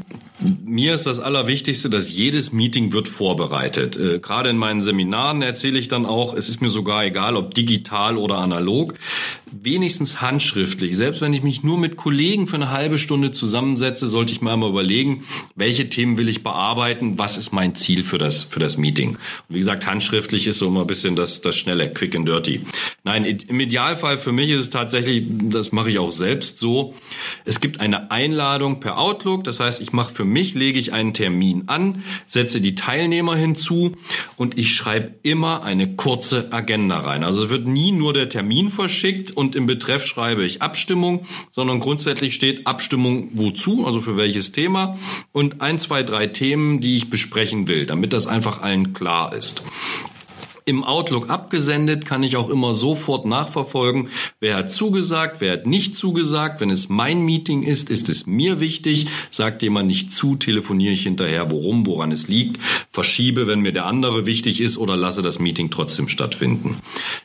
mir 0.65 0.95
ist 0.95 1.07
das 1.07 1.21
Allerwichtigste, 1.21 1.89
dass 1.89 2.13
jedes 2.13 2.53
Meeting 2.53 2.93
wird 2.93 3.09
vorbereitet. 3.09 3.97
Äh, 3.97 4.19
Gerade 4.19 4.51
in 4.51 4.57
meinen 4.57 4.83
Seminaren 4.83 5.43
erzähle 5.43 5.79
ich 5.79 5.89
dann 5.89 6.07
auch, 6.07 6.35
es 6.35 6.49
ist 6.49 6.61
mir 6.61 6.71
sogar 6.71 7.05
egal, 7.05 7.37
ob 7.37 7.55
digital 7.55 8.17
oder 8.17 8.39
analog, 8.39 8.95
wenigstens 9.63 10.21
handschriftlich. 10.21 10.97
Selbst 10.97 11.21
wenn 11.21 11.33
ich 11.33 11.43
mich 11.43 11.63
nur 11.63 11.79
mit 11.79 11.97
Kollegen 11.97 12.47
für 12.47 12.57
eine 12.57 12.71
halbe 12.71 12.99
Stunde 12.99 13.31
zusammensetze, 13.31 14.09
sollte 14.09 14.33
ich 14.33 14.41
mir 14.41 14.53
einmal 14.53 14.71
überlegen, 14.71 15.25
welche 15.55 15.89
Themen 15.89 16.17
will 16.19 16.29
ich 16.29 16.43
bearbeiten, 16.43 17.19
was 17.19 17.37
ist 17.37 17.53
mein 17.53 17.75
Ziel 17.75 18.03
für 18.03 18.19
das, 18.19 18.45
für 18.45 18.61
das 18.61 18.77
Meeting. 18.77 19.11
Und 19.11 19.55
wie 19.55 19.59
gesagt, 19.59 19.87
handschriftlich 19.87 20.47
ist 20.47 20.59
so 20.59 20.67
immer 20.67 20.81
ein 20.81 20.87
bisschen 20.87 21.15
das, 21.15 21.41
das 21.41 21.57
Schnelle, 21.57 21.93
quick 21.93 22.17
and 22.17 22.27
dirty. 22.27 22.63
Nein, 23.05 23.25
im 23.25 23.61
Idealfall 23.61 24.19
für 24.19 24.33
mich 24.33 24.51
ist 24.51 24.61
es 24.61 24.71
tatsächlich, 24.71 25.25
das 25.29 25.73
mache 25.73 25.91
ich 25.91 25.99
auch 25.99 26.13
selbst 26.13 26.59
so, 26.59 26.95
es 27.45 27.61
gibt 27.61 27.81
eine 27.81 28.11
Einladung 28.11 28.81
per 28.81 28.99
Outlook, 28.99 29.45
das 29.45 29.61
heißt, 29.61 29.81
ich 29.81 29.93
mache 29.93 30.15
für 30.15 30.25
mich 30.25 30.55
lege 30.55 30.79
ich 30.79 30.93
einen 30.93 31.13
Termin 31.13 31.65
an, 31.67 32.03
setze 32.27 32.61
die 32.61 32.75
Teilnehmer 32.75 33.37
hinzu 33.37 33.97
und 34.37 34.59
ich 34.59 34.75
schreibe 34.75 35.13
immer 35.23 35.63
eine 35.63 35.95
kurze 35.97 36.53
Agenda 36.53 36.99
rein. 36.99 37.25
Also 37.25 37.45
es 37.45 37.51
wird 37.51 37.67
nie 37.67 37.93
nur 37.93 38.13
der 38.15 38.29
Termin 38.29 38.71
verschickt 38.71 39.31
und 39.31 39.44
im 39.53 39.67
Betreff 39.67 40.07
schreibe 40.07 40.45
ich 40.45 40.63
Abstimmung, 40.63 41.27
sondern 41.51 41.81
grundsätzlich 41.81 42.35
steht 42.35 42.67
Abstimmung 42.67 43.31
wozu, 43.35 43.87
also 43.87 44.01
für 44.01 44.17
welches 44.17 44.53
Thema 44.53 44.99
und 45.33 45.61
ein, 45.61 45.79
zwei, 45.79 46.03
drei 46.03 46.27
Themen, 46.27 46.81
die 46.81 46.97
ich 46.97 47.11
besprechen 47.11 47.69
will, 47.69 47.87
damit 47.87 48.13
das 48.13 48.27
einfach 48.27 48.63
allen 48.63 48.93
klar 48.93 49.35
ist 49.35 49.65
im 50.67 50.83
Outlook 50.83 51.29
abgesendet, 51.29 52.07
kann 52.07 52.23
ich 52.23 52.37
auch 52.37 52.49
immer 52.49 52.75
sofort 52.75 53.27
nachverfolgen, 53.27 54.09
wer 54.41 54.57
hat 54.57 54.73
zugesagt, 54.73 55.41
wer 55.41 55.53
hat 55.53 55.67
nicht 55.67 55.95
zugesagt. 55.95 56.61
Wenn 56.61 56.71
es 56.71 56.89
mein 56.89 57.21
Meeting 57.23 57.63
ist, 57.63 57.91
ist 57.91 58.09
es 58.09 58.27
mir 58.27 58.61
wichtig. 58.61 59.07
Sagt 59.31 59.63
jemand 59.63 59.89
nicht 59.89 60.13
zu, 60.13 60.37
telefoniere 60.37 60.95
ich 60.95 61.03
hinterher, 61.03 61.51
worum, 61.51 61.87
woran 61.87 62.13
es 62.13 62.29
liegt, 62.29 62.59
verschiebe, 62.95 63.47
wenn 63.47 63.61
mir 63.61 63.73
der 63.73 63.87
andere 63.87 64.25
wichtig 64.25 64.61
ist 64.61 64.79
oder 64.79 64.97
lasse 64.97 65.23
das 65.23 65.39
Meeting 65.39 65.71
trotzdem 65.71 66.09
stattfinden. 66.09 66.79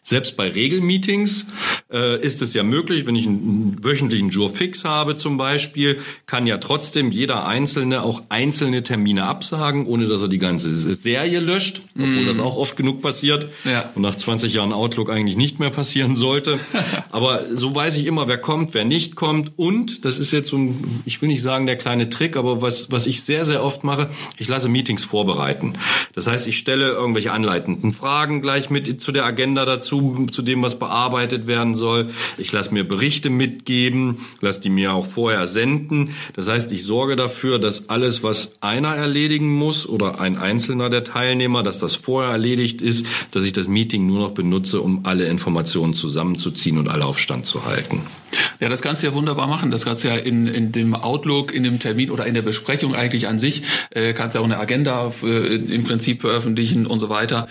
Selbst 0.04 0.36
bei 0.36 0.50
Regelmeetings 0.50 1.48
äh, 1.92 2.22
ist 2.22 2.42
es 2.42 2.54
ja 2.54 2.64
möglich, 2.64 3.06
wenn 3.06 3.16
ich 3.16 3.28
einen 3.28 3.78
wöchentlichen 3.82 4.30
Jour 4.30 4.50
fix 4.50 4.84
habe 4.84 5.16
zum 5.16 5.38
Beispiel, 5.38 6.00
kann 6.26 6.48
ja 6.48 6.58
trotzdem 6.58 7.12
jeder 7.12 7.46
Einzelne 7.46 8.04
auch 8.04 8.24
einzelne 8.30 8.84
Termine 8.84 9.26
absagen, 9.26 9.86
ohne 9.86 10.08
dass 10.08 10.22
er 10.22 10.28
die 10.28 10.40
ganze 10.40 10.72
Serie 10.72 11.40
löscht, 11.40 11.82
obwohl 11.96 12.24
mm. 12.24 12.26
das 12.26 12.40
auch 12.40 12.58
oft 12.58 12.76
genug 12.76 13.02
passiert 13.02 13.30
passiert 13.30 13.50
ja. 13.66 13.90
und 13.96 14.02
nach 14.02 14.16
20 14.16 14.54
Jahren 14.54 14.74
Outlook 14.74 15.10
eigentlich 15.10 15.36
nicht 15.36 15.60
mehr 15.60 15.70
passieren 15.70 16.16
sollte. 16.16 16.60
Aber 17.12 17.44
so 17.54 17.74
weiß 17.74 17.98
ich 17.98 18.06
immer, 18.06 18.28
wer 18.28 18.38
kommt, 18.38 18.74
wer 18.74 18.86
nicht 18.86 19.16
kommt. 19.16 19.52
Und 19.58 20.06
das 20.06 20.18
ist 20.18 20.32
jetzt 20.32 20.50
so 20.50 20.58
ein, 20.58 21.02
ich 21.06 21.22
will 21.22 21.30
nicht 21.30 21.42
sagen 21.42 21.66
der 21.66 21.76
kleine 21.76 22.10
Trick, 22.10 22.38
aber 22.38 22.62
was, 22.62 22.92
was 22.92 23.08
ich 23.08 23.24
sehr, 23.24 23.46
sehr 23.46 23.64
oft 23.64 23.84
mache, 23.84 24.10
ich 24.38 24.48
lasse 24.48 24.70
Meetings 24.70 25.04
vorbereiten. 25.04 25.59
Das 26.14 26.28
heißt, 26.28 26.48
ich 26.48 26.58
stelle 26.58 26.90
irgendwelche 26.90 27.32
anleitenden 27.32 27.94
Fragen 27.94 28.42
gleich 28.42 28.70
mit 28.70 29.02
zu 29.02 29.12
der 29.12 29.26
Agenda 29.26 29.66
dazu, 29.66 30.28
zu 30.32 30.42
dem, 30.42 30.64
was 30.64 30.80
bearbeitet 30.80 31.48
werden 31.48 31.76
soll. 31.76 32.10
Ich 32.38 32.52
lasse 32.52 32.74
mir 32.74 32.84
Berichte 32.84 33.30
mitgeben, 33.30 34.26
lasse 34.42 34.62
die 34.62 34.70
mir 34.70 34.94
auch 34.94 35.06
vorher 35.06 35.48
senden. 35.48 36.16
Das 36.34 36.48
heißt, 36.48 36.72
ich 36.72 36.84
sorge 36.84 37.16
dafür, 37.16 37.60
dass 37.60 37.90
alles, 37.90 38.24
was 38.24 38.54
einer 38.62 38.96
erledigen 38.96 39.50
muss 39.50 39.88
oder 39.88 40.20
ein 40.20 40.38
einzelner 40.38 40.90
der 40.90 41.04
Teilnehmer, 41.04 41.64
dass 41.64 41.80
das 41.80 41.96
vorher 41.96 42.32
erledigt 42.32 42.82
ist, 42.82 43.06
dass 43.32 43.46
ich 43.46 43.54
das 43.54 43.68
Meeting 43.68 44.08
nur 44.08 44.20
noch 44.20 44.32
benutze, 44.32 44.82
um 44.82 45.06
alle 45.06 45.28
Informationen 45.28 45.94
zusammenzuziehen 45.94 46.78
und 46.78 46.88
alle 46.88 47.06
auf 47.06 47.20
Stand 47.20 47.46
zu 47.46 47.66
halten. 47.66 48.02
Ja, 48.60 48.70
das 48.70 48.82
kannst 48.82 49.04
du 49.04 49.08
ja 49.08 49.14
wunderbar 49.14 49.48
machen. 49.48 49.72
Das 49.72 49.86
kannst 49.86 50.04
du 50.04 50.10
ja 50.10 50.16
in, 50.16 50.48
in 50.48 50.72
dem 50.72 50.96
Outlook, 50.96 51.54
in 51.54 51.64
dem 51.64 51.80
Termin 51.80 52.10
oder 52.12 52.26
in 52.26 52.34
der 52.34 52.42
Besprechung 52.42 52.96
eigentlich 52.96 53.28
an 53.28 53.40
sich, 53.40 53.64
äh, 53.92 54.14
kannst 54.14 54.36
ja 54.36 54.42
auch 54.42 54.46
eine 54.46 54.60
Agenda 54.60 55.14
äh, 55.24 55.56
im 55.56 55.84
Prinzip 55.84 56.22
veröffentlichen 56.22 56.86
und 56.86 57.00
so 57.00 57.10
weiter. 57.10 57.48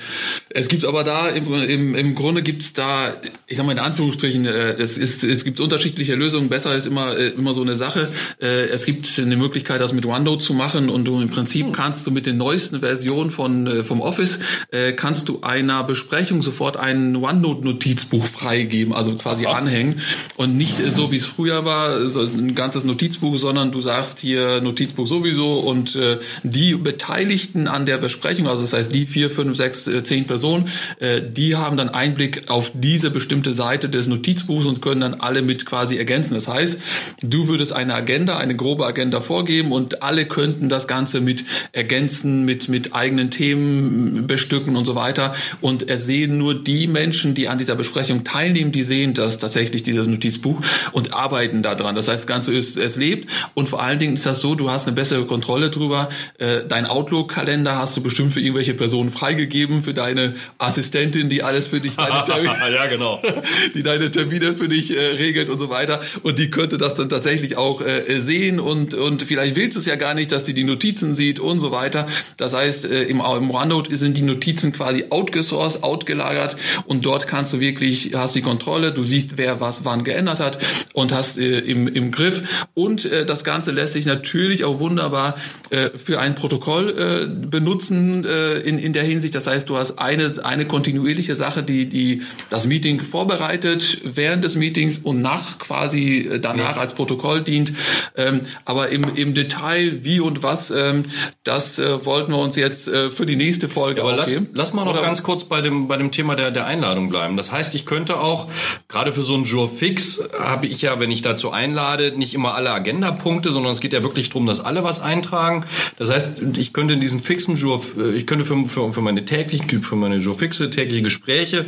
Es 0.51 0.69
gibt 0.69 0.85
aber 0.85 1.05
da, 1.05 1.29
im, 1.29 1.53
im, 1.53 1.95
im 1.95 2.15
Grunde 2.15 2.43
gibt's 2.43 2.73
da, 2.73 3.17
ich 3.47 3.57
sag 3.57 3.67
mal 3.67 3.73
in 3.73 3.79
Anführungsstrichen, 3.79 4.47
äh, 4.47 4.73
es, 4.73 4.99
ist, 4.99 5.25
es 5.25 5.45
gibt 5.45 5.61
unterschiedliche 5.61 6.15
Lösungen. 6.15 6.49
Besser 6.49 6.75
ist 6.75 6.87
immer, 6.87 7.17
äh, 7.17 7.29
immer 7.29 7.55
so 7.55 7.63
eine 7.63 7.75
Sache. 7.75 8.09
Äh, 8.41 8.69
es 8.69 8.87
gibt 8.87 9.19
eine 9.19 9.37
Möglichkeit, 9.37 9.81
das 9.81 9.93
mit 9.93 10.07
OneNote 10.07 10.45
zu 10.45 10.55
machen 10.55 10.89
und 10.89 11.05
du 11.05 11.21
im 11.21 11.31
Prinzip 11.31 11.67
hm. 11.67 11.73
kannst 11.73 12.07
du 12.07 12.11
mit 12.11 12.27
den 12.27 12.37
neuesten 12.37 12.81
Versionen 12.81 13.31
von, 13.31 13.67
äh, 13.67 13.85
vom 13.85 14.01
Office, 14.01 14.41
äh, 14.71 14.93
kannst 14.93 15.29
du 15.29 15.41
einer 15.43 15.85
Besprechung 15.85 16.43
sofort 16.43 16.77
ein 16.77 17.17
OneNote-Notizbuch 17.17 18.25
freigeben, 18.25 18.95
also 18.95 19.13
quasi 19.15 19.47
Aha. 19.47 19.59
anhängen 19.59 20.01
und 20.37 20.57
nicht 20.57 20.78
so, 20.79 21.13
wie 21.13 21.17
es 21.17 21.25
früher 21.25 21.65
war, 21.65 22.07
so 22.07 22.21
ein 22.21 22.55
ganzes 22.55 22.85
Notizbuch, 22.85 23.39
sondern 23.39 23.73
du 23.73 23.81
sagst 23.81 24.21
hier 24.21 24.61
Notizbuch 24.61 25.07
sowieso 25.07 25.61
und 25.61 25.97
äh, 25.97 26.19
die 26.43 26.75
Beteiligten 26.75 27.69
an 27.69 27.87
der 27.87 27.99
Besprechung, 27.99 28.49
also 28.49 28.63
das 28.63 28.73
heißt 28.73 28.95
die 28.95 29.07
vier, 29.07 29.31
fünf, 29.31 29.57
sechs, 29.57 29.87
äh, 29.87 30.03
zehn 30.03 30.27
Personen, 30.27 30.69
äh, 31.01 31.21
die 31.23 31.57
haben 31.57 31.77
dann 31.77 31.89
Einblick 31.89 32.49
auf 32.49 32.73
diese 32.75 33.11
bestimmte 33.11 33.55
Seite 33.55 33.89
des 33.89 34.07
Notizbuchs 34.07 34.67
und 34.67 34.81
können 34.83 35.01
dann 35.01 35.15
alle 35.15 35.43
mit 35.43 35.67
quasi 35.67 35.97
ergänzen. 35.97 36.35
Das 36.35 36.49
heißt, 36.49 36.81
du 37.23 37.49
würdest 37.49 37.73
eine 37.73 37.95
Agenda, 37.95 38.39
eine 38.39 38.57
grobe 38.57 38.87
Agenda 38.87 39.21
vorgeben 39.21 39.73
und 39.73 40.03
alle 40.03 40.27
könnten 40.27 40.69
das 40.69 40.89
Ganze 40.89 41.21
mit 41.21 41.45
ergänzen, 41.73 42.45
mit, 42.45 42.69
mit 42.69 42.95
eigenen 42.95 43.31
Themen 43.31 44.27
bestücken 44.27 44.77
und 44.77 44.85
so 44.85 44.95
weiter. 44.95 45.35
Und 45.61 45.89
es 45.89 46.07
sehen 46.07 46.39
nur 46.39 46.63
die 46.63 46.87
Menschen, 46.87 47.35
die 47.35 47.49
an 47.49 47.59
dieser 47.59 47.75
Besprechung 47.75 48.25
teilnehmen, 48.25 48.73
die 48.73 48.83
sehen 48.83 49.15
das 49.15 49.39
tatsächlich, 49.39 49.83
dieses 49.83 50.07
Notizbuch 50.07 50.58
und 50.93 51.13
arbeiten 51.13 51.63
daran. 51.63 51.95
Das 51.95 52.09
heißt, 52.09 52.25
das 52.25 52.27
Ganze 52.27 52.55
ist, 52.55 52.77
es 52.77 52.97
lebt 52.97 53.31
und 53.55 53.69
vor 53.69 53.83
allen 53.83 53.99
Dingen 53.99 54.15
ist 54.15 54.27
das 54.27 54.41
so, 54.41 54.55
du 54.55 54.71
hast 54.71 54.87
eine 54.87 54.95
bessere 54.95 55.25
Kontrolle 55.25 55.71
drüber. 55.71 56.09
Äh, 56.39 56.65
dein 56.69 56.87
Outlook-Kalender 56.87 57.77
hast 57.77 57.97
du 57.97 58.03
bestimmt 58.03 58.33
für 58.33 58.41
irgendwelche 58.41 58.75
Personen 58.75 59.11
freigegeben, 59.11 59.83
für 59.83 59.95
deine 59.95 60.37
Assistentin, 60.59 61.29
die 61.29 61.43
alles 61.43 61.69
für 61.69 61.81
dich, 61.81 61.97
deine 61.97 62.25
Termine, 62.27 62.75
ja, 62.75 62.87
genau. 62.87 63.23
die 63.75 63.83
deine 63.83 64.11
Termine 64.11 64.55
für 64.55 64.69
dich 64.69 64.97
äh, 64.97 65.01
regelt 65.17 65.51
und 65.51 65.59
so 65.59 65.71
weiter. 65.71 66.01
Und 66.23 66.39
die 66.39 66.51
könnte 66.51 66.79
das 66.79 66.95
dann 66.95 67.09
tatsächlich 67.09 67.57
auch 67.57 67.81
äh, 67.81 68.19
sehen 68.19 68.61
und, 68.61 68.95
und 68.95 69.23
vielleicht 69.23 69.57
willst 69.57 69.77
du 69.77 69.81
es 69.81 69.87
ja 69.87 69.97
gar 69.97 70.15
nicht, 70.15 70.33
dass 70.33 70.45
die 70.45 70.55
die 70.55 70.65
Notizen 70.65 71.15
sieht 71.15 71.41
und 71.41 71.61
so 71.61 71.71
weiter. 71.71 72.07
Das 72.37 72.55
heißt, 72.55 72.85
äh, 72.87 73.05
im, 73.05 73.21
im 73.21 73.51
OneNote 73.51 73.97
sind 73.97 74.17
die 74.17 74.23
Notizen 74.23 74.73
quasi 74.73 75.07
outgesourced, 75.11 75.83
outgelagert 75.83 76.57
und 76.87 77.05
dort 77.05 77.27
kannst 77.27 77.53
du 77.53 77.61
wirklich, 77.61 78.13
hast 78.15 78.35
die 78.35 78.43
Kontrolle, 78.43 78.93
du 78.93 79.05
siehst, 79.05 79.37
wer 79.37 79.61
was 79.61 79.85
wann 79.85 80.05
geändert 80.05 80.41
hat 80.41 80.48
und 80.93 81.13
hast 81.13 81.39
äh, 81.39 81.59
im, 81.59 81.89
im 81.89 82.11
Griff. 82.13 82.43
Und 82.75 83.05
äh, 83.05 83.27
das 83.27 83.45
Ganze 83.45 83.73
lässt 83.73 83.93
sich 83.93 84.07
natürlich 84.07 84.65
auch 84.65 84.79
wunderbar 84.79 85.37
äh, 85.71 85.91
für 85.99 86.21
ein 86.21 86.35
Protokoll 86.35 86.91
äh, 86.91 87.47
benutzen 87.47 88.25
äh, 88.25 88.61
in, 88.61 88.79
in 88.79 88.93
der 88.93 89.03
Hinsicht. 89.03 89.35
Das 89.35 89.47
heißt, 89.47 89.69
du 89.69 89.77
hast 89.77 89.99
eine, 89.99 90.33
eine 90.45 90.67
kontinuierliche 90.67 91.35
Sache, 91.35 91.63
die, 91.63 91.89
die 91.89 92.23
das 92.51 92.67
Meeting 92.67 93.01
vorbereitet, 93.01 94.01
während 94.05 94.45
des 94.45 94.57
Meetings 94.57 94.99
und 94.99 95.21
nach 95.21 95.59
quasi 95.59 96.19
äh, 96.19 96.41
danach 96.41 96.77
ja. 96.77 96.81
als 96.81 96.95
Protokoll 96.95 97.43
dient. 97.43 97.73
Ähm, 98.17 98.43
aber 98.65 98.91
im, 98.91 99.15
im 99.15 99.35
Detail, 99.35 100.05
wie 100.05 100.21
und 100.21 100.43
was, 100.43 100.71
ähm, 100.71 101.05
das 101.45 101.79
äh, 101.79 102.05
wollten 102.05 102.33
wir 102.33 102.39
uns 102.39 102.57
jetzt 102.57 102.89
äh, 102.89 103.11
für 103.11 103.27
die 103.27 103.37
nächste 103.37 103.69
Folge 103.69 104.03
aber 104.03 104.15
aufheben. 104.15 104.49
Lass, 104.53 104.69
lass 104.69 104.75
mal 104.75 104.85
noch 104.85 104.93
Oder 104.93 105.03
ganz 105.03 105.23
kurz 105.23 105.45
bei 105.45 105.61
dem, 105.61 105.89
bei 105.89 105.97
dem 105.97 106.13
Thema 106.13 106.37
der, 106.37 106.51
der 106.51 106.67
Einladung 106.67 107.09
bleiben. 107.09 107.37
Das 107.37 107.53
heißt, 107.53 107.75
ich 107.75 107.87
könnte 107.87 108.21
auch 108.21 108.49
gerade 108.89 109.13
für 109.13 109.23
so 109.23 109.35
ein 109.35 109.45
Jour 109.45 109.71
fix 109.71 110.21
habe 110.39 110.67
ich 110.67 110.83
ja, 110.83 111.01
wenn 111.01 111.11
ich 111.11 111.23
dazu 111.23 111.51
einlade, 111.51 112.13
nicht 112.17 112.35
immer 112.35 112.55
alle 112.55 112.71
Agendapunkte, 112.71 113.53
sondern 113.53 113.73
es 113.73 113.81
geht 113.81 113.93
ja 113.93 114.03
wirklich 114.03 114.29
darum, 114.29 114.47
dass 114.47 114.61
alle 114.61 114.85
was 114.85 115.01
eintragen. 115.01 115.65
Das 115.97 116.11
heißt, 116.11 116.43
ich 116.57 116.73
könnte 116.73 116.95
in 116.95 117.01
diesem 117.01 117.21
fixen 117.21 117.57
Jour, 117.57 117.83
ich 118.15 118.27
könnte 118.27 118.45
für, 118.45 118.69
für, 118.69 118.93
für 118.93 119.01
meine 119.01 119.25
täglichen, 119.25 119.83
für 119.83 119.97
meine 119.97 120.17
Jour 120.17 120.39
fixe 120.39 120.71
tägliche 120.71 121.03
Gespräche 121.03 121.67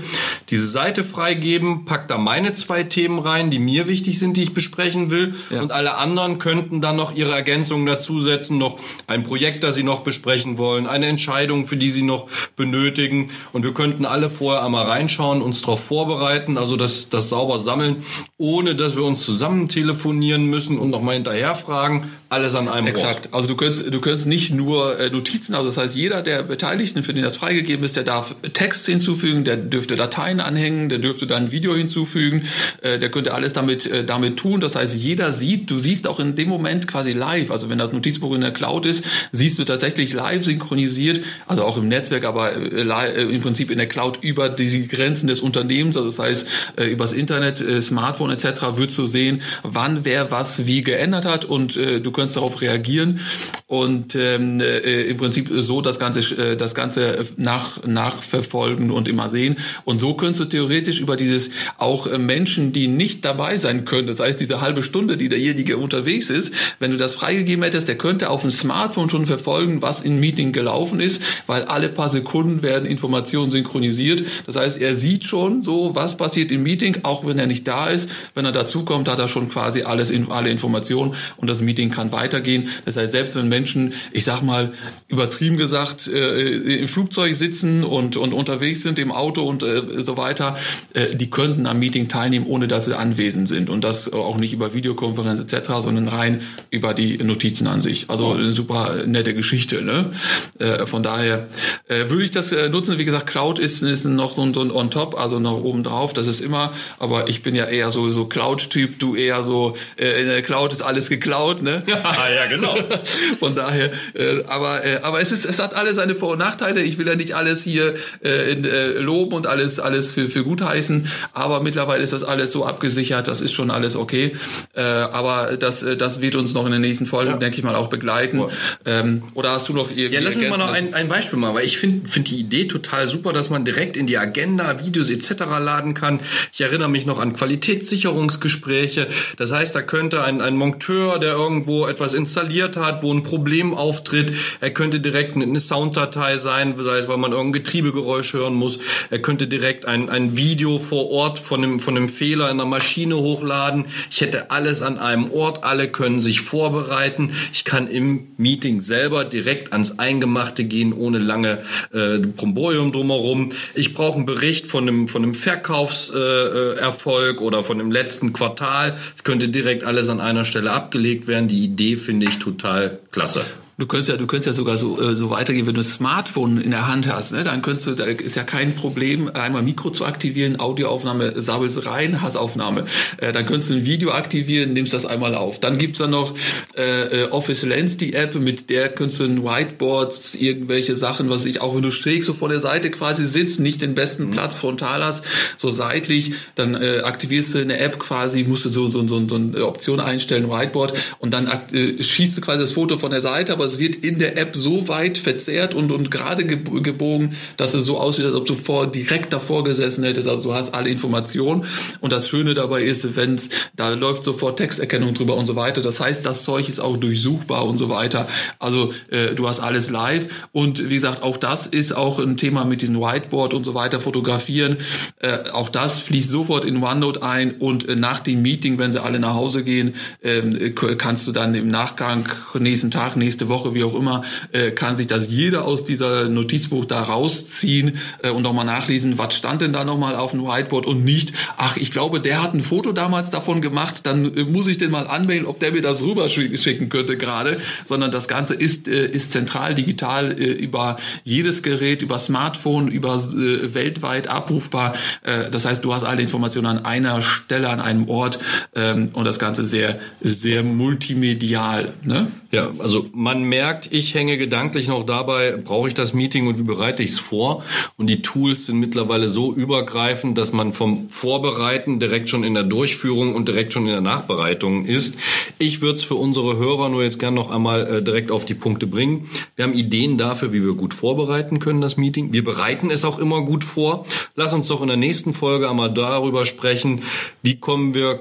diese 0.48 0.68
Seite 0.68 1.04
freigeben, 1.04 1.84
pack 1.84 2.08
da 2.08 2.18
meine 2.18 2.52
zwei 2.54 2.82
Themen 2.82 3.18
rein, 3.18 3.50
die 3.50 3.58
mir 3.58 3.88
wichtig 3.88 4.18
sind, 4.18 4.36
die 4.36 4.42
ich 4.42 4.54
besprechen 4.54 5.10
will. 5.10 5.34
Ja. 5.50 5.62
Und 5.62 5.72
alle 5.72 5.96
anderen 5.96 6.38
könnten 6.38 6.80
dann 6.80 6.96
noch 6.96 7.14
ihre 7.14 7.32
Ergänzungen 7.32 7.86
dazusetzen, 7.86 8.58
noch 8.58 8.78
ein 9.06 9.22
Projekt, 9.22 9.64
das 9.64 9.74
sie 9.74 9.84
noch 9.84 10.00
besprechen 10.00 10.58
wollen, 10.58 10.86
eine 10.86 11.06
Entscheidung, 11.06 11.66
für 11.66 11.76
die 11.76 11.90
sie 11.90 12.02
noch 12.02 12.28
benötigen. 12.56 13.30
Und 13.52 13.64
wir 13.64 13.74
könnten 13.74 14.04
alle 14.04 14.30
vorher 14.30 14.64
einmal 14.64 14.86
reinschauen, 14.86 15.42
uns 15.42 15.60
darauf 15.62 15.84
vorbereiten, 15.84 16.58
also 16.58 16.76
das, 16.76 17.08
das 17.08 17.28
sauber 17.28 17.58
sammeln, 17.58 18.04
ohne 18.36 18.59
dass 18.60 18.74
dass 18.74 18.94
wir 18.94 19.04
uns 19.04 19.24
zusammen 19.24 19.68
telefonieren 19.68 20.44
müssen 20.44 20.78
und 20.78 20.90
nochmal 20.90 21.14
hinterher 21.14 21.54
fragen. 21.54 22.10
Alles 22.30 22.54
an 22.54 22.68
einem 22.68 22.86
Exakt. 22.86 23.26
Ort. 23.26 23.34
Also 23.34 23.48
du 23.48 23.56
könntest, 23.56 23.92
du 23.92 24.00
könntest 24.00 24.28
nicht 24.28 24.54
nur 24.54 25.00
äh, 25.00 25.10
Notizen, 25.10 25.56
also 25.56 25.68
das 25.68 25.76
heißt, 25.76 25.96
jeder 25.96 26.22
der 26.22 26.44
Beteiligten, 26.44 27.02
für 27.02 27.12
den 27.12 27.24
das 27.24 27.36
freigegeben 27.36 27.84
ist, 27.84 27.96
der 27.96 28.04
darf 28.04 28.36
Text 28.52 28.86
hinzufügen, 28.86 29.42
der 29.42 29.56
dürfte 29.56 29.96
Dateien 29.96 30.38
anhängen, 30.38 30.88
der 30.88 31.00
dürfte 31.00 31.26
dann 31.26 31.50
Video 31.50 31.74
hinzufügen, 31.74 32.44
äh, 32.82 33.00
der 33.00 33.10
könnte 33.10 33.34
alles 33.34 33.52
damit, 33.52 33.84
äh, 33.86 34.04
damit 34.04 34.36
tun. 34.36 34.60
Das 34.60 34.76
heißt, 34.76 34.94
jeder 34.94 35.32
sieht, 35.32 35.72
du 35.72 35.80
siehst 35.80 36.06
auch 36.06 36.20
in 36.20 36.36
dem 36.36 36.48
Moment 36.48 36.86
quasi 36.86 37.10
live, 37.10 37.50
also 37.50 37.68
wenn 37.68 37.78
das 37.78 37.92
Notizbuch 37.92 38.32
in 38.36 38.42
der 38.42 38.52
Cloud 38.52 38.86
ist, 38.86 39.04
siehst 39.32 39.58
du 39.58 39.64
tatsächlich 39.64 40.12
live 40.12 40.44
synchronisiert, 40.44 41.18
also 41.48 41.64
auch 41.64 41.78
im 41.78 41.88
Netzwerk, 41.88 42.24
aber 42.24 42.52
äh, 42.54 42.82
äh 42.82 43.22
im 43.22 43.40
Prinzip 43.40 43.72
in 43.72 43.78
der 43.78 43.88
Cloud 43.88 44.20
über 44.22 44.48
die 44.48 44.86
Grenzen 44.86 45.26
des 45.26 45.40
Unternehmens, 45.40 45.96
also 45.96 46.08
das 46.08 46.20
heißt, 46.20 46.48
äh, 46.76 46.84
übers 46.84 47.12
Internet, 47.12 47.60
äh, 47.60 47.82
Smartphone 47.82 48.30
etc., 48.30 48.76
würdest 48.76 48.98
du 48.98 49.06
sehen, 49.06 49.42
wann 49.64 50.04
wer 50.04 50.30
was 50.30 50.68
wie 50.68 50.82
geändert 50.82 51.24
hat 51.24 51.44
und 51.44 51.76
äh, 51.76 52.00
du 52.00 52.19
könntest 52.20 52.36
darauf 52.36 52.60
reagieren 52.60 53.20
und 53.66 54.14
ähm, 54.14 54.60
äh, 54.60 55.04
im 55.04 55.16
Prinzip 55.16 55.48
so 55.50 55.80
das 55.80 55.98
Ganze, 55.98 56.20
äh, 56.36 56.56
das 56.56 56.74
Ganze 56.74 57.24
nach, 57.36 57.82
nachverfolgen 57.86 58.90
und 58.90 59.08
immer 59.08 59.30
sehen. 59.30 59.56
Und 59.84 60.00
so 60.00 60.14
könntest 60.14 60.40
du 60.40 60.44
theoretisch 60.44 61.00
über 61.00 61.16
dieses 61.16 61.50
auch 61.78 62.06
äh, 62.06 62.18
Menschen, 62.18 62.72
die 62.72 62.88
nicht 62.88 63.24
dabei 63.24 63.56
sein 63.56 63.86
können, 63.86 64.06
das 64.06 64.20
heißt 64.20 64.38
diese 64.38 64.60
halbe 64.60 64.82
Stunde, 64.82 65.16
die 65.16 65.30
derjenige 65.30 65.78
unterwegs 65.78 66.28
ist, 66.28 66.52
wenn 66.78 66.90
du 66.90 66.98
das 66.98 67.14
freigegeben 67.14 67.64
hättest, 67.64 67.88
der 67.88 67.96
könnte 67.96 68.28
auf 68.28 68.42
dem 68.42 68.50
Smartphone 68.50 69.08
schon 69.08 69.26
verfolgen, 69.26 69.80
was 69.80 70.00
im 70.00 70.20
Meeting 70.20 70.52
gelaufen 70.52 71.00
ist, 71.00 71.22
weil 71.46 71.62
alle 71.62 71.88
paar 71.88 72.10
Sekunden 72.10 72.62
werden 72.62 72.86
Informationen 72.86 73.50
synchronisiert. 73.50 74.24
Das 74.46 74.56
heißt, 74.56 74.78
er 74.80 74.94
sieht 74.94 75.24
schon 75.24 75.62
so, 75.62 75.94
was 75.94 76.18
passiert 76.18 76.52
im 76.52 76.64
Meeting, 76.64 76.98
auch 77.02 77.24
wenn 77.24 77.38
er 77.38 77.46
nicht 77.46 77.66
da 77.66 77.88
ist. 77.88 78.10
Wenn 78.34 78.44
er 78.44 78.52
dazukommt, 78.52 79.08
hat 79.08 79.18
er 79.18 79.28
schon 79.28 79.48
quasi 79.48 79.82
alles, 79.82 80.12
alle 80.28 80.50
Informationen 80.50 81.14
und 81.38 81.48
das 81.48 81.60
Meeting 81.60 81.90
kann 81.90 82.09
weitergehen. 82.12 82.68
Das 82.84 82.96
heißt, 82.96 83.12
selbst 83.12 83.36
wenn 83.36 83.48
Menschen, 83.48 83.94
ich 84.12 84.24
sag 84.24 84.42
mal, 84.42 84.72
übertrieben 85.08 85.56
gesagt, 85.56 86.06
äh, 86.06 86.78
im 86.78 86.88
Flugzeug 86.88 87.34
sitzen 87.34 87.84
und, 87.84 88.16
und 88.16 88.32
unterwegs 88.32 88.82
sind, 88.82 88.98
im 88.98 89.12
Auto 89.12 89.42
und 89.42 89.62
äh, 89.62 90.00
so 90.00 90.16
weiter, 90.16 90.56
äh, 90.94 91.14
die 91.14 91.30
könnten 91.30 91.66
am 91.66 91.78
Meeting 91.78 92.08
teilnehmen, 92.08 92.46
ohne 92.46 92.68
dass 92.68 92.84
sie 92.84 92.96
anwesend 92.96 93.48
sind. 93.48 93.70
Und 93.70 93.84
das 93.84 94.12
auch 94.12 94.36
nicht 94.36 94.52
über 94.52 94.74
Videokonferenz 94.74 95.40
etc., 95.40 95.70
sondern 95.80 96.08
rein 96.08 96.42
über 96.70 96.94
die 96.94 97.18
Notizen 97.18 97.66
an 97.66 97.80
sich. 97.80 98.08
Also 98.08 98.32
eine 98.32 98.52
super 98.52 99.04
nette 99.06 99.34
Geschichte. 99.34 99.82
Ne? 99.82 100.10
Äh, 100.58 100.86
von 100.86 101.02
daher 101.02 101.48
äh, 101.88 102.08
würde 102.08 102.24
ich 102.24 102.30
das 102.30 102.52
äh, 102.52 102.68
nutzen. 102.68 102.98
Wie 102.98 103.04
gesagt, 103.04 103.26
Cloud 103.26 103.58
ist, 103.58 103.82
ist 103.82 104.04
noch 104.04 104.32
so 104.32 104.42
ein, 104.42 104.54
so 104.54 104.60
ein 104.60 104.70
On-Top, 104.70 105.18
also 105.18 105.38
noch 105.38 105.62
oben 105.62 105.82
drauf. 105.82 106.12
Das 106.12 106.26
ist 106.26 106.40
immer, 106.40 106.72
aber 106.98 107.28
ich 107.28 107.42
bin 107.42 107.54
ja 107.54 107.66
eher 107.66 107.90
so, 107.90 108.10
so 108.10 108.26
Cloud-Typ, 108.26 108.98
du 108.98 109.14
eher 109.16 109.42
so, 109.42 109.76
in 109.96 110.26
der 110.26 110.42
Cloud 110.42 110.72
ist 110.72 110.82
alles 110.82 111.08
geklaut. 111.08 111.62
Ne? 111.62 111.82
Ja, 111.86 111.99
ja 112.04 112.46
genau. 112.48 112.76
von 113.38 113.54
daher, 113.54 113.90
äh, 114.14 114.44
aber, 114.46 114.84
äh, 114.84 115.00
aber 115.02 115.20
es, 115.20 115.32
ist, 115.32 115.44
es 115.44 115.58
hat 115.58 115.74
alle 115.74 115.94
seine 115.94 116.14
Vor- 116.14 116.32
und 116.32 116.38
Nachteile. 116.38 116.82
Ich 116.82 116.98
will 116.98 117.06
ja 117.06 117.16
nicht 117.16 117.34
alles 117.34 117.62
hier 117.62 117.94
äh, 118.22 118.52
in, 118.52 118.64
äh, 118.64 118.92
loben 118.92 119.34
und 119.34 119.46
alles, 119.46 119.80
alles 119.80 120.12
für, 120.12 120.28
für 120.28 120.44
gut 120.44 120.62
heißen, 120.62 121.08
aber 121.32 121.60
mittlerweile 121.60 122.02
ist 122.02 122.12
das 122.12 122.22
alles 122.22 122.52
so 122.52 122.66
abgesichert, 122.66 123.28
das 123.28 123.40
ist 123.40 123.52
schon 123.52 123.70
alles 123.70 123.96
okay. 123.96 124.32
Äh, 124.74 124.82
aber 124.82 125.56
das, 125.56 125.82
äh, 125.82 125.96
das 125.96 126.20
wird 126.20 126.36
uns 126.36 126.54
noch 126.54 126.66
in 126.66 126.72
den 126.72 126.80
nächsten 126.80 127.06
Folgen, 127.06 127.32
ja. 127.32 127.36
denke 127.36 127.58
ich 127.58 127.62
mal, 127.62 127.74
auch 127.74 127.88
begleiten. 127.88 128.42
Ähm, 128.84 129.22
oder 129.34 129.52
hast 129.52 129.68
du 129.68 129.74
noch 129.74 129.90
irgendwie... 129.90 130.14
Ja, 130.14 130.20
lass 130.20 130.36
mich 130.36 130.48
mal 130.48 130.58
noch 130.58 130.72
ein, 130.72 130.94
ein 130.94 131.08
Beispiel 131.08 131.38
machen, 131.38 131.54
weil 131.54 131.64
ich 131.64 131.78
finde 131.78 132.08
find 132.08 132.30
die 132.30 132.38
Idee 132.40 132.66
total 132.66 133.06
super, 133.06 133.32
dass 133.32 133.50
man 133.50 133.64
direkt 133.64 133.96
in 133.96 134.06
die 134.06 134.18
Agenda 134.18 134.84
Videos 134.84 135.10
etc. 135.10 135.44
laden 135.60 135.94
kann. 135.94 136.20
Ich 136.52 136.60
erinnere 136.60 136.88
mich 136.88 137.06
noch 137.06 137.18
an 137.18 137.34
Qualitätssicherungsgespräche. 137.34 139.06
Das 139.36 139.52
heißt, 139.52 139.74
da 139.74 139.82
könnte 139.82 140.22
ein, 140.22 140.40
ein 140.40 140.56
Monteur, 140.56 141.18
der 141.18 141.32
irgendwo 141.32 141.86
etwas 141.90 142.14
installiert 142.14 142.76
hat, 142.76 143.02
wo 143.02 143.12
ein 143.12 143.22
Problem 143.22 143.74
auftritt, 143.74 144.32
er 144.60 144.70
könnte 144.70 145.00
direkt 145.00 145.36
eine 145.36 145.60
Sounddatei 145.60 146.38
sein, 146.38 146.74
sei 146.78 146.98
es, 146.98 147.08
weil 147.08 147.18
man 147.18 147.32
irgendein 147.32 147.62
Getriebegeräusch 147.62 148.32
hören 148.32 148.54
muss. 148.54 148.78
Er 149.10 149.20
könnte 149.20 149.46
direkt 149.46 149.84
ein, 149.84 150.08
ein 150.08 150.36
Video 150.36 150.78
vor 150.78 151.10
Ort 151.10 151.38
von 151.38 151.62
einem, 151.62 151.80
von 151.80 151.96
einem 151.96 152.08
Fehler 152.08 152.50
in 152.50 152.58
der 152.58 152.66
Maschine 152.66 153.16
hochladen. 153.16 153.86
Ich 154.10 154.20
hätte 154.20 154.50
alles 154.50 154.82
an 154.82 154.98
einem 154.98 155.30
Ort, 155.32 155.64
alle 155.64 155.88
können 155.88 156.20
sich 156.20 156.40
vorbereiten. 156.40 157.32
Ich 157.52 157.64
kann 157.64 157.88
im 157.88 158.28
Meeting 158.36 158.80
selber 158.80 159.24
direkt 159.24 159.72
ans 159.72 159.98
Eingemachte 159.98 160.64
gehen, 160.64 160.92
ohne 160.92 161.18
lange 161.18 161.62
äh, 161.92 162.18
Bromborium 162.18 162.92
drumherum. 162.92 163.50
Ich 163.74 163.94
brauche 163.94 164.16
einen 164.16 164.26
Bericht 164.26 164.66
von 164.66 164.86
einem, 164.86 165.08
von 165.08 165.22
einem 165.22 165.34
Verkaufserfolg 165.34 167.40
äh, 167.40 167.42
oder 167.42 167.62
von 167.62 167.78
dem 167.78 167.90
letzten 167.90 168.32
Quartal. 168.32 168.96
Es 169.16 169.24
könnte 169.24 169.48
direkt 169.48 169.84
alles 169.84 170.08
an 170.08 170.20
einer 170.20 170.44
Stelle 170.44 170.70
abgelegt 170.70 171.26
werden. 171.26 171.48
Die 171.48 171.64
Idee 171.64 171.79
finde 171.96 172.26
ich 172.26 172.38
total 172.38 172.98
klasse. 173.10 173.44
Du 173.80 173.86
könntest 173.86 174.10
ja, 174.10 174.18
du 174.18 174.26
könntest 174.26 174.46
ja 174.46 174.52
sogar 174.52 174.76
so, 174.76 175.00
äh, 175.00 175.16
so 175.16 175.30
weitergehen, 175.30 175.66
wenn 175.66 175.72
du 175.72 175.80
das 175.80 175.94
Smartphone 175.94 176.60
in 176.60 176.70
der 176.70 176.86
Hand 176.86 177.10
hast, 177.10 177.32
ne? 177.32 177.44
dann 177.44 177.62
könntest 177.62 177.86
du, 177.86 177.94
da 177.94 178.04
ist 178.04 178.36
ja 178.36 178.42
kein 178.42 178.74
Problem, 178.74 179.30
einmal 179.32 179.62
Mikro 179.62 179.88
zu 179.88 180.04
aktivieren, 180.04 180.60
Audioaufnahme, 180.60 181.40
sabbelst 181.40 181.86
rein, 181.86 182.20
Hassaufnahme. 182.20 182.84
Äh, 183.16 183.32
dann 183.32 183.46
könntest 183.46 183.70
du 183.70 183.76
ein 183.76 183.86
Video 183.86 184.10
aktivieren, 184.10 184.74
nimmst 184.74 184.92
das 184.92 185.06
einmal 185.06 185.34
auf. 185.34 185.60
Dann 185.60 185.78
gibt's 185.78 185.98
dann 185.98 186.10
noch 186.10 186.34
äh, 186.76 187.22
äh 187.22 187.30
Office 187.30 187.62
Lens, 187.62 187.96
die 187.96 188.12
App, 188.12 188.34
mit 188.34 188.68
der 188.68 188.90
könntest 188.90 189.20
du 189.20 189.24
ein 189.24 189.44
Whiteboard, 189.44 190.34
irgendwelche 190.38 190.94
Sachen, 190.94 191.30
was 191.30 191.46
ich 191.46 191.62
auch, 191.62 191.74
wenn 191.74 191.82
du 191.82 191.90
schräg 191.90 192.22
so 192.22 192.34
vor 192.34 192.50
der 192.50 192.60
Seite 192.60 192.90
quasi 192.90 193.24
sitzt, 193.24 193.60
nicht 193.60 193.80
den 193.80 193.94
besten 193.94 194.26
mhm. 194.26 194.32
Platz 194.32 194.56
frontal 194.56 195.02
hast, 195.02 195.24
so 195.56 195.70
seitlich, 195.70 196.34
dann 196.54 196.74
äh, 196.74 197.00
aktivierst 197.02 197.54
du 197.54 197.60
eine 197.60 197.78
App 197.78 197.98
quasi, 197.98 198.44
musst 198.44 198.66
du 198.66 198.68
so, 198.68 198.90
so, 198.90 199.08
so, 199.08 199.26
so 199.26 199.36
eine 199.36 199.66
Option 199.66 200.00
einstellen, 200.00 200.50
Whiteboard, 200.50 200.92
und 201.18 201.32
dann 201.32 201.48
äh, 201.72 202.02
schießt 202.02 202.36
du 202.36 202.42
quasi 202.42 202.62
das 202.62 202.72
Foto 202.72 202.98
von 202.98 203.10
der 203.10 203.22
Seite, 203.22 203.54
aber 203.54 203.69
es 203.70 203.78
wird 203.78 203.96
in 203.96 204.18
der 204.18 204.36
App 204.36 204.54
so 204.54 204.88
weit 204.88 205.18
verzerrt 205.18 205.74
und, 205.74 205.92
und 205.92 206.10
gerade 206.10 206.44
gebogen, 206.44 207.36
dass 207.56 207.74
es 207.74 207.84
so 207.84 207.98
aussieht, 207.98 208.26
als 208.26 208.34
ob 208.34 208.46
du 208.46 208.54
vor, 208.54 208.86
direkt 208.86 209.32
davor 209.32 209.64
gesessen 209.64 210.04
hättest. 210.04 210.28
Also 210.28 210.42
du 210.44 210.54
hast 210.54 210.74
alle 210.74 210.90
Informationen. 210.90 211.64
Und 212.00 212.12
das 212.12 212.28
Schöne 212.28 212.54
dabei 212.54 212.82
ist, 212.82 213.16
wenn 213.16 213.40
da 213.76 213.90
läuft 213.90 214.24
sofort 214.24 214.58
Texterkennung 214.58 215.14
drüber 215.14 215.36
und 215.36 215.46
so 215.46 215.56
weiter. 215.56 215.82
Das 215.82 216.00
heißt, 216.00 216.24
das 216.26 216.44
Zeug 216.44 216.68
ist 216.68 216.80
auch 216.80 216.96
durchsuchbar 216.96 217.66
und 217.66 217.78
so 217.78 217.88
weiter. 217.88 218.26
Also 218.58 218.92
äh, 219.10 219.34
du 219.34 219.48
hast 219.48 219.60
alles 219.60 219.90
live. 219.90 220.26
Und 220.52 220.90
wie 220.90 220.94
gesagt, 220.94 221.22
auch 221.22 221.36
das 221.36 221.66
ist 221.66 221.96
auch 221.96 222.18
ein 222.18 222.36
Thema 222.36 222.64
mit 222.64 222.82
diesem 222.82 223.00
Whiteboard 223.00 223.54
und 223.54 223.64
so 223.64 223.74
weiter, 223.74 224.00
fotografieren. 224.00 224.78
Äh, 225.20 225.50
auch 225.52 225.68
das 225.68 226.00
fließt 226.00 226.30
sofort 226.30 226.64
in 226.64 226.82
OneNote 226.82 227.22
ein 227.22 227.52
und 227.52 227.88
äh, 227.88 227.96
nach 227.96 228.20
dem 228.20 228.42
Meeting, 228.42 228.78
wenn 228.78 228.92
sie 228.92 229.02
alle 229.02 229.20
nach 229.20 229.34
Hause 229.34 229.64
gehen, 229.64 229.94
äh, 230.22 230.70
kannst 230.70 231.26
du 231.26 231.32
dann 231.32 231.54
im 231.54 231.68
Nachgang, 231.68 232.28
nächsten 232.58 232.90
Tag, 232.90 233.16
nächste 233.16 233.48
Woche, 233.48 233.59
Woche, 233.60 233.74
wie 233.74 233.84
auch 233.84 233.94
immer, 233.94 234.22
äh, 234.52 234.70
kann 234.70 234.94
sich 234.94 235.06
das 235.06 235.28
jeder 235.28 235.64
aus 235.64 235.84
dieser 235.84 236.28
Notizbuch 236.28 236.84
da 236.84 237.02
rausziehen 237.02 237.98
äh, 238.22 238.30
und 238.30 238.42
nochmal 238.42 238.64
nachlesen, 238.64 239.18
was 239.18 239.34
stand 239.34 239.60
denn 239.60 239.72
da 239.72 239.84
nochmal 239.84 240.16
auf 240.16 240.32
dem 240.32 240.44
Whiteboard 240.44 240.86
und 240.86 241.04
nicht, 241.04 241.32
ach, 241.56 241.76
ich 241.76 241.92
glaube, 241.92 242.20
der 242.20 242.42
hat 242.42 242.54
ein 242.54 242.60
Foto 242.60 242.92
damals 242.92 243.30
davon 243.30 243.60
gemacht, 243.60 244.00
dann 244.04 244.34
äh, 244.34 244.44
muss 244.44 244.66
ich 244.66 244.78
den 244.78 244.90
mal 244.90 245.06
anmelden, 245.06 245.46
ob 245.46 245.60
der 245.60 245.72
mir 245.72 245.82
das 245.82 246.02
rüberschicken 246.02 246.88
könnte 246.88 247.16
gerade, 247.16 247.60
sondern 247.84 248.10
das 248.10 248.28
Ganze 248.28 248.54
ist, 248.54 248.88
äh, 248.88 249.06
ist 249.06 249.32
zentral 249.32 249.74
digital 249.74 250.32
äh, 250.32 250.44
über 250.44 250.96
jedes 251.24 251.62
Gerät, 251.62 252.02
über 252.02 252.18
Smartphone, 252.18 252.88
über 252.88 253.16
äh, 253.16 253.74
weltweit 253.74 254.28
abrufbar. 254.28 254.94
Äh, 255.22 255.50
das 255.50 255.64
heißt, 255.64 255.84
du 255.84 255.94
hast 255.94 256.04
alle 256.04 256.22
Informationen 256.22 256.66
an 256.66 256.84
einer 256.84 257.22
Stelle, 257.22 257.68
an 257.68 257.80
einem 257.80 258.08
Ort 258.08 258.38
ähm, 258.74 259.10
und 259.12 259.24
das 259.24 259.38
Ganze 259.38 259.64
sehr, 259.64 259.98
sehr 260.20 260.62
multimedial. 260.62 261.92
Ne? 262.02 262.30
Ja, 262.52 262.70
also 262.78 263.08
man 263.12 263.39
merkt, 263.44 263.92
ich 263.92 264.14
hänge 264.14 264.38
gedanklich 264.38 264.88
noch 264.88 265.04
dabei, 265.04 265.52
brauche 265.52 265.88
ich 265.88 265.94
das 265.94 266.12
Meeting 266.14 266.46
und 266.46 266.58
wie 266.58 266.62
bereite 266.62 267.02
ich 267.02 267.10
es 267.10 267.18
vor? 267.18 267.62
Und 267.96 268.08
die 268.08 268.22
Tools 268.22 268.66
sind 268.66 268.78
mittlerweile 268.78 269.28
so 269.28 269.52
übergreifend, 269.52 270.38
dass 270.38 270.52
man 270.52 270.72
vom 270.72 271.08
Vorbereiten 271.10 272.00
direkt 272.00 272.30
schon 272.30 272.44
in 272.44 272.54
der 272.54 272.62
Durchführung 272.64 273.34
und 273.34 273.48
direkt 273.48 273.72
schon 273.72 273.86
in 273.86 273.92
der 273.92 274.00
Nachbereitung 274.00 274.84
ist. 274.84 275.16
Ich 275.58 275.80
würde 275.80 275.96
es 275.96 276.04
für 276.04 276.14
unsere 276.14 276.56
Hörer 276.56 276.88
nur 276.88 277.02
jetzt 277.02 277.18
gern 277.18 277.34
noch 277.34 277.50
einmal 277.50 277.86
äh, 277.86 278.02
direkt 278.02 278.30
auf 278.30 278.44
die 278.44 278.54
Punkte 278.54 278.86
bringen. 278.86 279.28
Wir 279.56 279.64
haben 279.64 279.74
Ideen 279.74 280.18
dafür, 280.18 280.52
wie 280.52 280.64
wir 280.64 280.74
gut 280.74 280.94
vorbereiten 280.94 281.58
können, 281.58 281.80
das 281.80 281.96
Meeting. 281.96 282.32
Wir 282.32 282.44
bereiten 282.44 282.90
es 282.90 283.04
auch 283.04 283.18
immer 283.18 283.42
gut 283.42 283.64
vor. 283.64 284.06
Lass 284.34 284.52
uns 284.52 284.68
doch 284.68 284.82
in 284.82 284.88
der 284.88 284.96
nächsten 284.96 285.34
Folge 285.34 285.68
einmal 285.68 285.92
darüber 285.92 286.46
sprechen, 286.46 287.02
wie 287.42 287.56
kommen 287.56 287.94
wir 287.94 288.20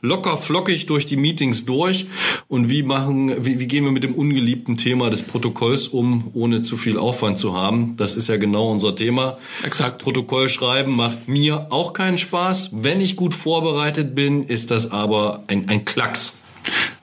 locker 0.00 0.36
flockig 0.36 0.86
durch 0.86 1.06
die 1.06 1.16
Meetings 1.16 1.64
durch 1.64 2.06
und 2.48 2.68
wie 2.68 2.82
machen, 2.82 3.44
wie, 3.44 3.60
wie 3.60 3.66
gehen 3.66 3.84
wir 3.84 3.92
mit 3.92 4.04
dem 4.04 4.14
ungeliebten 4.14 4.76
Thema 4.76 5.10
des 5.10 5.22
Protokolls 5.22 5.88
um, 5.88 6.30
ohne 6.34 6.62
zu 6.62 6.76
viel 6.76 6.98
Aufwand 6.98 7.38
zu 7.38 7.54
haben. 7.54 7.94
Das 7.96 8.16
ist 8.16 8.28
ja 8.28 8.36
genau 8.36 8.70
unser 8.70 8.94
Thema. 8.94 9.38
Exakt. 9.62 10.02
Protokoll 10.02 10.48
schreiben 10.48 10.96
macht 10.96 11.28
mir 11.28 11.66
auch 11.70 11.92
keinen 11.92 12.18
Spaß. 12.18 12.70
Wenn 12.72 13.00
ich 13.00 13.16
gut 13.16 13.34
vorbereitet 13.34 14.14
bin, 14.14 14.44
ist 14.44 14.70
das 14.70 14.90
aber 14.90 15.44
ein, 15.46 15.68
ein 15.68 15.84
Klacks. 15.84 16.41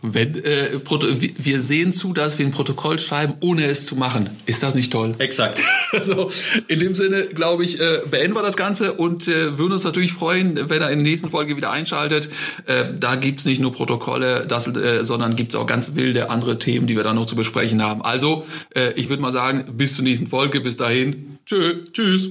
Wenn, 0.02 0.36
äh, 0.46 0.80
wir 0.80 1.62
sehen 1.62 1.92
zu, 1.92 2.14
dass 2.14 2.40
wir 2.40 2.46
ein 2.46 2.52
Protokoll 2.52 3.00
schreiben, 3.00 3.34
ohne 3.42 3.66
es 3.66 3.86
zu 3.86 3.98
machen. 3.98 4.30
Ist 4.46 4.64
das 4.64 4.74
nicht 4.76 4.92
toll? 4.92 5.14
Exakt. 5.20 5.62
Also 5.92 6.30
in 6.68 6.80
dem 6.80 6.94
Sinne, 6.94 7.26
glaube 7.26 7.64
ich, 7.64 7.82
äh, 7.82 8.02
beenden 8.10 8.36
wir 8.36 8.44
das 8.44 8.56
Ganze 8.56 8.94
und 8.94 9.28
äh, 9.28 9.58
würden 9.58 9.74
uns 9.74 9.84
natürlich 9.84 10.14
freuen, 10.14 10.70
wenn 10.70 10.84
er 10.84 10.92
in 10.92 11.00
der 11.00 11.12
nächsten 11.12 11.32
Folge 11.32 11.58
wieder 11.58 11.72
einschaltet. 11.72 12.30
Äh, 12.68 12.94
da 13.00 13.16
gibt's 13.16 13.44
nicht 13.46 13.60
nur 13.60 13.74
Protokolle, 13.74 14.46
das, 14.46 14.68
äh, 14.68 15.04
sondern 15.04 15.36
gibt's 15.36 15.56
auch 15.56 15.66
ganz 15.66 15.96
wilde 15.96 16.30
andere 16.30 16.60
Themen, 16.60 16.86
die 16.86 16.96
wir 16.96 17.04
da 17.04 17.14
noch 17.14 17.26
zu 17.26 17.36
besprechen 17.36 17.82
haben. 17.82 18.04
Also, 18.04 18.46
äh, 18.76 18.94
ich 18.94 19.10
würde 19.10 19.24
mal 19.24 19.32
sagen, 19.32 19.66
bis 19.78 19.96
zur 19.96 20.04
nächsten 20.04 20.28
Folge. 20.28 20.62
Bis 20.62 20.78
dahin. 20.78 21.40
Tschö. 21.48 21.82
Tschüss. 21.92 22.30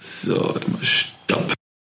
So, 0.00 0.54
warte 0.54 0.70
mal. 0.70 0.78
Stopp. 0.82 1.57